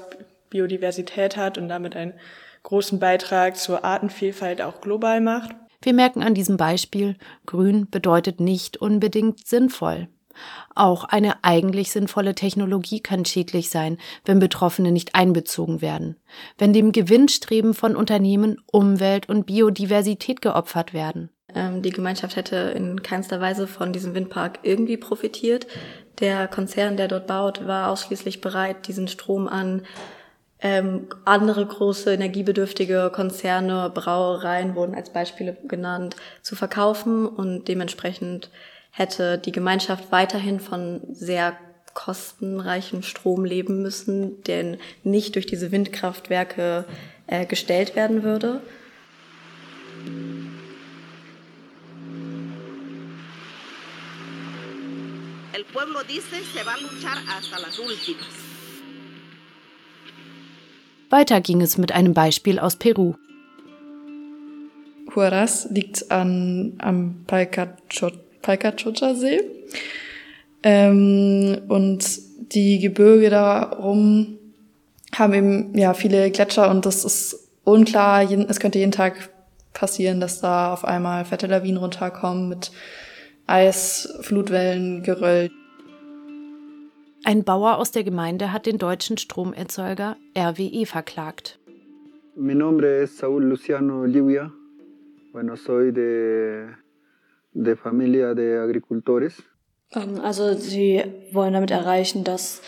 Biodiversität 0.49 1.37
hat 1.37 1.57
und 1.57 1.69
damit 1.69 1.95
einen 1.95 2.13
großen 2.63 2.99
Beitrag 2.99 3.57
zur 3.57 3.85
Artenvielfalt 3.85 4.61
auch 4.61 4.81
global 4.81 5.21
macht. 5.21 5.51
Wir 5.81 5.93
merken 5.93 6.23
an 6.23 6.33
diesem 6.33 6.57
Beispiel, 6.57 7.15
grün 7.45 7.89
bedeutet 7.89 8.41
nicht 8.41 8.77
unbedingt 8.77 9.47
sinnvoll. 9.47 10.09
Auch 10.75 11.03
eine 11.03 11.43
eigentlich 11.43 11.91
sinnvolle 11.91 12.35
Technologie 12.35 12.99
kann 12.99 13.25
schädlich 13.25 13.69
sein, 13.69 13.97
wenn 14.25 14.39
Betroffene 14.39 14.91
nicht 14.91 15.15
einbezogen 15.15 15.81
werden, 15.81 16.15
wenn 16.57 16.73
dem 16.73 16.91
Gewinnstreben 16.91 17.73
von 17.73 17.95
Unternehmen 17.95 18.61
Umwelt 18.71 19.29
und 19.29 19.45
Biodiversität 19.45 20.41
geopfert 20.41 20.93
werden. 20.93 21.29
Ähm, 21.53 21.81
die 21.81 21.89
Gemeinschaft 21.89 22.35
hätte 22.35 22.55
in 22.55 23.01
keinster 23.01 23.41
Weise 23.41 23.67
von 23.67 23.91
diesem 23.91 24.13
Windpark 24.13 24.59
irgendwie 24.63 24.97
profitiert. 24.97 25.67
Der 26.19 26.47
Konzern, 26.47 26.97
der 26.97 27.07
dort 27.07 27.27
baut, 27.27 27.65
war 27.65 27.89
ausschließlich 27.89 28.41
bereit, 28.41 28.87
diesen 28.87 29.07
Strom 29.07 29.47
an 29.47 29.83
Ähm, 30.61 31.07
andere 31.23 31.65
große 31.65 32.13
energiebedürftige 32.13 33.11
Konzerne, 33.13 33.89
Brauereien 33.93 34.75
wurden 34.75 34.93
als 34.93 35.09
Beispiele 35.09 35.55
genannt, 35.69 36.17
zu 36.41 36.57
verkaufen 36.57 37.25
und 37.25 37.69
dementsprechend 37.69 38.49
hätte 38.91 39.37
die 39.37 39.51
Gemeinschaft 39.51 40.11
weiterhin 40.11 40.59
von 40.59 41.01
sehr 41.11 41.57
kostenreichem 41.93 43.03
Strom 43.03 43.45
leben 43.45 43.81
müssen, 43.81 44.43
der 44.43 44.77
nicht 45.03 45.35
durch 45.35 45.45
diese 45.45 45.71
Windkraftwerke 45.71 46.85
äh, 47.27 47.45
gestellt 47.45 47.95
werden 47.95 48.23
würde. 48.23 48.61
El 55.53 55.63
pueblo 55.65 55.99
dice 56.07 56.41
se 56.53 56.65
va 56.65 56.73
a 56.73 56.81
luchar 56.81 57.17
hasta 57.27 57.59
las 57.59 57.77
últimas. 57.79 58.27
Weiter 61.09 61.41
ging 61.41 61.61
es 61.61 61.77
mit 61.77 61.91
einem 61.91 62.13
Beispiel 62.13 62.59
aus 62.59 62.75
Peru. 62.75 63.15
Huaraz 65.15 65.67
liegt 65.71 66.11
an, 66.11 66.73
am 66.77 67.25
Palcachocha-See. 68.41 69.41
Ähm, 70.63 71.61
und 71.67 72.05
die 72.53 72.79
Gebirge 72.79 73.29
darum 73.29 74.37
haben 75.15 75.33
eben 75.33 75.77
ja 75.77 75.93
viele 75.93 76.29
Gletscher 76.31 76.69
und 76.69 76.85
das 76.85 77.05
ist 77.05 77.49
unklar. 77.63 78.29
Es 78.49 78.59
könnte 78.59 78.79
jeden 78.79 78.91
Tag 78.91 79.29
passieren, 79.73 80.19
dass 80.19 80.41
da 80.41 80.73
auf 80.73 80.85
einmal 80.85 81.25
fette 81.25 81.47
Lawinen 81.47 81.77
runterkommen 81.77 82.49
mit 82.49 82.71
Eis, 83.47 84.07
Flutwellen, 84.21 85.03
Geröll. 85.03 85.49
Ein 87.23 87.43
Bauer 87.43 87.77
aus 87.77 87.91
der 87.91 88.03
Gemeinde 88.03 88.53
hat 88.53 88.65
den 88.65 88.77
deutschen 88.77 89.17
Stromerzeuger 89.17 90.15
RWE 90.37 90.85
verklagt. 90.85 91.59
Mi 92.35 92.55
nombre 92.55 93.03
es 93.03 93.17
Saúl 93.17 93.43
Luciano 93.43 94.05
Lluvia. 94.05 94.51
Bueno, 95.33 95.55
soy 95.55 95.91
de, 95.91 96.67
de 97.53 97.75
familia 97.75 98.33
de 98.33 98.59
agricultores. 98.59 99.43
Ähm, 99.93 100.19
also 100.21 100.53
sie 100.53 101.03
wollen 101.31 101.53
damit 101.53 101.71
erreichen, 101.71 102.23
dass 102.23 102.61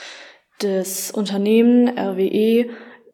das 0.59 1.11
Unternehmen 1.11 1.87
RWE, 1.97 2.69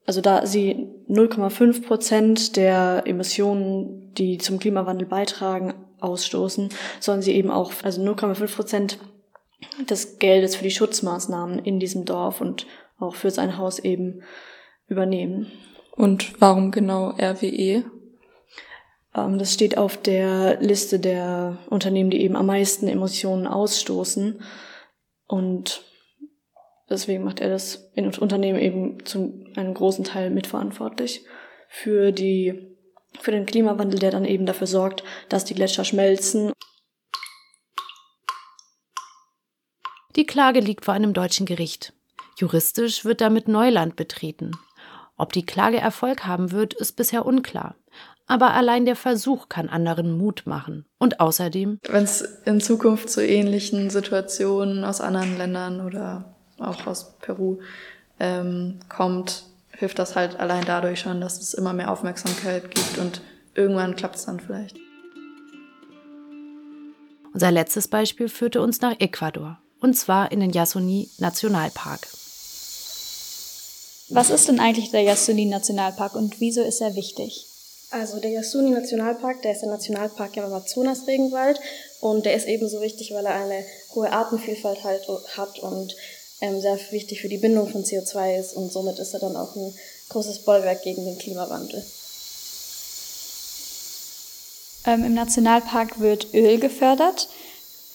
also 0.06 0.22
da 0.22 0.46
sie 0.46 0.90
0,5 1.10 1.86
Prozent 1.86 2.56
der 2.56 3.04
Emissionen, 3.06 4.14
die 4.14 4.38
zum 4.38 4.60
Klimawandel 4.60 5.08
beitragen, 5.08 5.74
ausstoßen, 6.00 6.70
sollen 7.00 7.22
sie 7.22 7.34
eben 7.34 7.50
auch, 7.50 7.72
also 7.84 8.02
0,5 8.02 8.56
Prozent 8.56 9.00
des 9.90 10.20
Geldes 10.20 10.56
für 10.56 10.64
die 10.64 10.72
Schutzmaßnahmen 10.72 11.60
in 11.60 11.80
diesem 11.80 12.06
Dorf 12.06 12.42
und 12.42 12.68
auch 13.00 13.16
für 13.16 13.32
sein 13.32 13.58
Haus 13.58 13.80
eben 13.80 14.22
übernehmen. 14.88 15.48
Und 15.92 16.40
warum 16.40 16.72
genau 16.72 17.10
RWE? 17.20 17.84
Ähm, 19.18 19.40
das 19.40 19.54
steht 19.54 19.78
auf 19.78 19.98
der 19.98 20.62
Liste 20.62 21.00
der 21.00 21.58
Unternehmen, 21.70 22.12
die 22.12 22.22
eben 22.22 22.36
am 22.36 22.46
meisten 22.46 22.88
Emissionen 22.88 23.48
ausstoßen. 23.48 24.42
Und 25.28 25.84
deswegen 26.90 27.24
macht 27.24 27.42
er 27.42 27.50
das 27.50 27.92
in 27.96 28.08
Unternehmen 28.16 28.60
eben 28.60 29.06
zu 29.06 29.44
einem 29.56 29.74
großen 29.74 30.06
Teil 30.06 30.30
mitverantwortlich 30.30 31.26
für 31.68 32.12
die 32.12 32.76
für 33.20 33.32
den 33.32 33.48
Klimawandel, 33.48 34.00
der 34.00 34.12
dann 34.12 34.26
eben 34.26 34.46
dafür 34.46 34.68
sorgt, 34.68 35.04
dass 35.28 35.44
die 35.44 35.56
Gletscher 35.56 35.84
schmelzen. 35.84 36.52
Die 40.16 40.26
Klage 40.26 40.60
liegt 40.60 40.86
vor 40.86 40.94
einem 40.94 41.14
deutschen 41.14 41.48
Gericht. 41.48 41.94
Juristisch 42.38 43.06
wird 43.06 43.22
damit 43.22 43.48
Neuland 43.48 43.96
betreten. 43.96 44.52
Ob 45.16 45.34
die 45.34 45.46
Klage 45.46 45.78
Erfolg 45.78 46.26
haben 46.26 46.52
wird, 46.52 46.76
ist 46.76 46.96
bisher 46.96 47.26
unklar. 47.26 47.76
Aber 48.28 48.54
allein 48.54 48.86
der 48.86 48.98
Versuch 48.98 49.48
kann 49.48 49.70
anderen 49.70 50.18
Mut 50.18 50.44
machen. 50.46 50.86
Und 51.00 51.22
außerdem. 51.22 51.80
Wenn 51.90 52.04
es 52.04 52.22
in 52.46 52.60
Zukunft 52.60 53.10
zu 53.10 53.26
ähnlichen 53.26 53.90
Situationen 53.90 54.84
aus 54.84 55.00
anderen 55.00 55.38
Ländern 55.38 55.80
oder 55.80 56.26
auch 56.60 56.86
aus 56.88 57.14
Peru 57.22 57.60
ähm, 58.20 58.80
kommt, 58.90 59.44
hilft 59.72 60.00
das 60.00 60.16
halt 60.16 60.40
allein 60.40 60.66
dadurch 60.66 61.00
schon, 61.00 61.22
dass 61.22 61.40
es 61.40 61.54
immer 61.54 61.72
mehr 61.72 61.92
Aufmerksamkeit 61.92 62.74
gibt 62.74 62.98
und 62.98 63.22
irgendwann 63.54 63.96
klappt 63.96 64.16
es 64.16 64.26
dann 64.26 64.40
vielleicht. 64.40 64.78
Unser 67.34 67.52
letztes 67.52 67.88
Beispiel 67.88 68.30
führte 68.30 68.62
uns 68.62 68.82
nach 68.82 69.00
Ecuador, 69.00 69.60
und 69.80 69.96
zwar 69.96 70.32
in 70.32 70.40
den 70.40 70.52
Yasuni 70.52 71.10
Nationalpark. 71.20 72.08
Was 74.10 74.30
ist 74.30 74.48
denn 74.48 74.60
eigentlich 74.60 74.90
der 74.92 75.02
Yasuni 75.04 75.46
Nationalpark 75.46 76.16
und 76.16 76.40
wieso 76.40 76.62
ist 76.62 76.82
er 76.82 76.96
wichtig? 76.96 77.47
Also 77.90 78.20
der 78.20 78.32
Yasuni 78.32 78.72
Nationalpark, 78.72 79.42
der 79.44 79.54
ist 79.54 79.62
der 79.62 79.70
Nationalpark 79.70 80.36
im 80.36 80.44
Amazonas-Regenwald 80.44 81.60
und 82.02 82.26
der 82.26 82.36
ist 82.36 82.48
ebenso 82.48 82.82
wichtig, 82.82 83.14
weil 83.14 83.26
er 83.26 83.36
eine 83.36 83.64
hohe 83.96 84.12
Artenvielfalt 84.12 84.84
halt 84.84 85.08
hat 85.38 85.60
und 85.60 85.96
ähm, 86.42 86.60
sehr 86.60 86.78
wichtig 86.92 87.22
für 87.22 87.30
die 87.30 87.38
Bindung 87.38 87.70
von 87.70 87.84
CO2 87.84 88.40
ist 88.40 88.54
und 88.54 88.72
somit 88.72 89.00
ist 89.00 89.14
er 89.14 89.22
dann 89.22 89.38
auch 89.38 89.56
ein 89.56 89.74
großes 90.10 90.40
Bollwerk 90.40 90.84
gegen 90.84 91.06
den 91.06 91.18
Klimawandel. 91.18 91.84
Ähm, 94.86 95.04
Im 95.06 95.14
Nationalpark 95.14 96.00
wird 96.00 96.34
Öl 96.34 96.60
gefördert. 96.60 97.30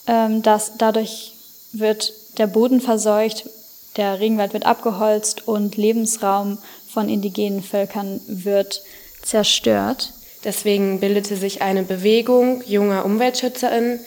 Ähm, 0.07 0.43
das, 0.43 0.73
dadurch 0.79 1.35
wird 1.73 2.15
der 2.39 2.47
Boden 2.47 2.81
verseucht, 2.81 3.49
der 3.97 4.21
Regenwald 4.21 4.55
wird 4.55 4.65
abgeholzt 4.65 5.47
und 5.47 5.77
Lebensraum 5.77 6.59
von 6.89 7.11
indigenen 7.11 7.63
Völkern 7.63 8.21
wird 8.27 8.83
zerstört. 9.23 10.13
Deswegen 10.45 11.01
bildete 11.01 11.37
sich 11.37 11.63
eine 11.63 11.83
Bewegung 11.83 12.63
junger 12.67 13.05
UmweltschützerInnen, 13.05 14.01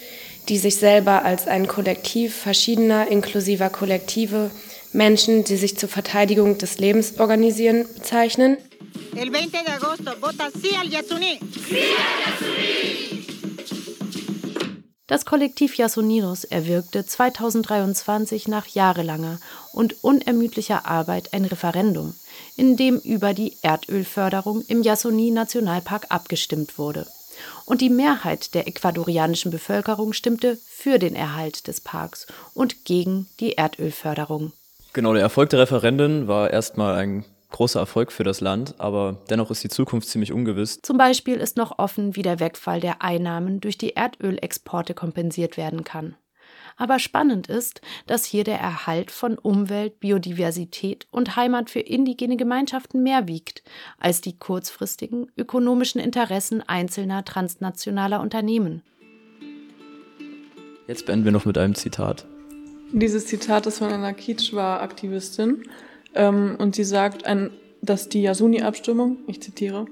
die 0.49 0.58
sich 0.58 0.75
selber 0.75 1.23
als 1.23 1.47
ein 1.47 1.67
Kollektiv 1.67 2.36
verschiedener 2.36 3.08
inklusiver 3.08 3.69
Kollektive 3.69 4.51
Menschen, 4.91 5.43
die 5.43 5.58
sich 5.58 5.78
zur 5.78 5.89
Verteidigung 5.89 6.58
des 6.58 6.78
Lebens 6.78 7.19
organisieren, 7.19 7.86
bezeichnen. 7.95 8.58
El 9.15 9.30
20 9.32 9.51
de 9.51 9.71
agosto, 9.73 10.12
vota 10.21 10.49
sí 10.51 10.75
al 10.75 10.88
Yasuní. 10.89 11.39
Sí 11.67 11.75
al 11.75 12.19
Yasuní. 12.25 13.06
Das 15.08 15.23
Kollektiv 15.23 15.78
Yasuninos 15.78 16.45
erwirkte 16.45 17.06
2023 17.06 18.47
nach 18.47 18.65
jahrelanger 18.65 19.39
und 19.71 20.04
unermüdlicher 20.04 20.88
Arbeit 20.88 21.32
ein 21.32 21.45
Referendum, 21.45 22.15
in 22.55 22.77
dem 22.77 22.97
über 22.99 23.33
die 23.33 23.57
Erdölförderung 23.61 24.63
im 24.67 24.81
Yasuni-Nationalpark 24.81 26.07
abgestimmt 26.09 26.77
wurde 26.77 27.05
und 27.65 27.81
die 27.81 27.89
Mehrheit 27.89 28.53
der 28.53 28.67
ecuadorianischen 28.67 29.51
Bevölkerung 29.51 30.13
stimmte 30.13 30.57
für 30.67 30.99
den 30.99 31.15
Erhalt 31.15 31.67
des 31.67 31.81
Parks 31.81 32.27
und 32.53 32.85
gegen 32.85 33.27
die 33.39 33.53
Erdölförderung. 33.53 34.53
Genau, 34.93 35.13
der 35.13 35.23
Erfolg 35.23 35.49
der 35.49 35.59
Referenden 35.59 36.27
war 36.27 36.51
erstmal 36.51 36.95
ein 36.95 37.25
großer 37.51 37.79
Erfolg 37.79 38.11
für 38.11 38.23
das 38.23 38.41
Land, 38.41 38.75
aber 38.79 39.17
dennoch 39.29 39.51
ist 39.51 39.63
die 39.63 39.69
Zukunft 39.69 40.07
ziemlich 40.07 40.31
ungewiss. 40.31 40.79
Zum 40.81 40.97
Beispiel 40.97 41.35
ist 41.35 41.57
noch 41.57 41.79
offen, 41.79 42.15
wie 42.15 42.21
der 42.21 42.39
Wegfall 42.39 42.79
der 42.79 43.01
Einnahmen 43.01 43.61
durch 43.61 43.77
die 43.77 43.91
Erdölexporte 43.91 44.93
kompensiert 44.93 45.57
werden 45.57 45.83
kann. 45.83 46.15
Aber 46.77 46.99
spannend 46.99 47.47
ist, 47.47 47.81
dass 48.05 48.25
hier 48.25 48.43
der 48.43 48.59
Erhalt 48.59 49.11
von 49.11 49.38
Umwelt, 49.38 49.99
Biodiversität 49.99 51.07
und 51.09 51.35
Heimat 51.35 51.69
für 51.69 51.79
indigene 51.79 52.35
Gemeinschaften 52.35 53.01
mehr 53.01 53.27
wiegt 53.27 53.63
als 53.97 54.21
die 54.21 54.38
kurzfristigen 54.38 55.31
ökonomischen 55.38 56.01
Interessen 56.01 56.61
einzelner 56.61 57.23
transnationaler 57.23 58.19
Unternehmen. 58.19 58.83
Jetzt 60.88 61.05
beenden 61.05 61.25
wir 61.25 61.31
noch 61.31 61.45
mit 61.45 61.57
einem 61.57 61.75
Zitat. 61.75 62.25
Dieses 62.91 63.25
Zitat 63.25 63.65
ist 63.65 63.79
von 63.79 63.91
einer 63.91 64.13
Kichwa-Aktivistin 64.13 65.63
ähm, 66.13 66.55
und 66.59 66.75
sie 66.75 66.83
sagt, 66.83 67.25
ein, 67.25 67.51
dass 67.81 68.09
die 68.09 68.21
Yasuni-Abstimmung, 68.21 69.17
ich 69.27 69.41
zitiere, 69.41 69.85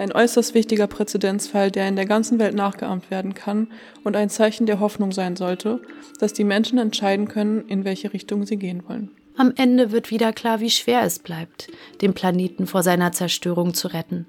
ein 0.00 0.12
äußerst 0.12 0.54
wichtiger 0.54 0.86
Präzedenzfall, 0.86 1.70
der 1.70 1.86
in 1.86 1.94
der 1.94 2.06
ganzen 2.06 2.38
Welt 2.38 2.54
nachgeahmt 2.54 3.10
werden 3.10 3.34
kann 3.34 3.68
und 4.02 4.16
ein 4.16 4.30
Zeichen 4.30 4.64
der 4.64 4.80
Hoffnung 4.80 5.12
sein 5.12 5.36
sollte, 5.36 5.82
dass 6.18 6.32
die 6.32 6.44
Menschen 6.44 6.78
entscheiden 6.78 7.28
können, 7.28 7.66
in 7.68 7.84
welche 7.84 8.12
Richtung 8.14 8.46
sie 8.46 8.56
gehen 8.56 8.82
wollen. 8.88 9.10
Am 9.36 9.52
Ende 9.56 9.92
wird 9.92 10.10
wieder 10.10 10.32
klar, 10.32 10.60
wie 10.60 10.70
schwer 10.70 11.02
es 11.02 11.18
bleibt, 11.18 11.68
den 12.00 12.14
Planeten 12.14 12.66
vor 12.66 12.82
seiner 12.82 13.12
Zerstörung 13.12 13.74
zu 13.74 13.88
retten. 13.88 14.26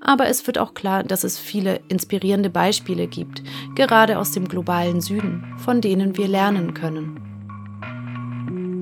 Aber 0.00 0.28
es 0.28 0.46
wird 0.46 0.58
auch 0.58 0.72
klar, 0.74 1.04
dass 1.04 1.24
es 1.24 1.38
viele 1.38 1.80
inspirierende 1.88 2.50
Beispiele 2.50 3.06
gibt, 3.06 3.42
gerade 3.74 4.18
aus 4.18 4.32
dem 4.32 4.48
globalen 4.48 5.00
Süden, 5.00 5.44
von 5.58 5.80
denen 5.80 6.16
wir 6.16 6.26
lernen 6.26 6.74
können. 6.74 7.20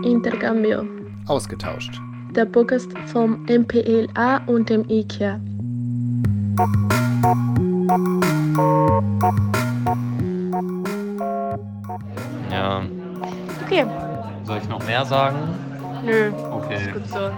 Intercambio. 0.05 0.85
Ausgetauscht. 1.27 2.01
Der 2.35 2.47
Podcast 2.47 2.89
vom 3.07 3.45
MPLA 3.47 4.45
und 4.47 4.71
dem 4.71 4.89
IKEA. 4.89 5.41
Ja. 12.51 12.83
Okay. 13.65 13.87
Soll 14.45 14.59
ich 14.59 14.69
noch 14.69 14.85
mehr 14.87 15.05
sagen? 15.05 15.39
Nö. 16.05 16.31
Okay. 16.51 16.75
Ist 16.75 16.93
gut 16.93 17.09
so. 17.09 17.31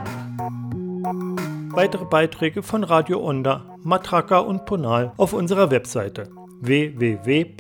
Weitere 1.75 2.05
Beiträge 2.05 2.63
von 2.63 2.85
Radio 2.85 3.21
Onda, 3.21 3.65
Matraca 3.83 4.39
und 4.39 4.67
Ponal 4.67 5.13
auf 5.17 5.33
unserer 5.33 5.71
Webseite 5.71 6.29
www.npla.de. 6.61 7.55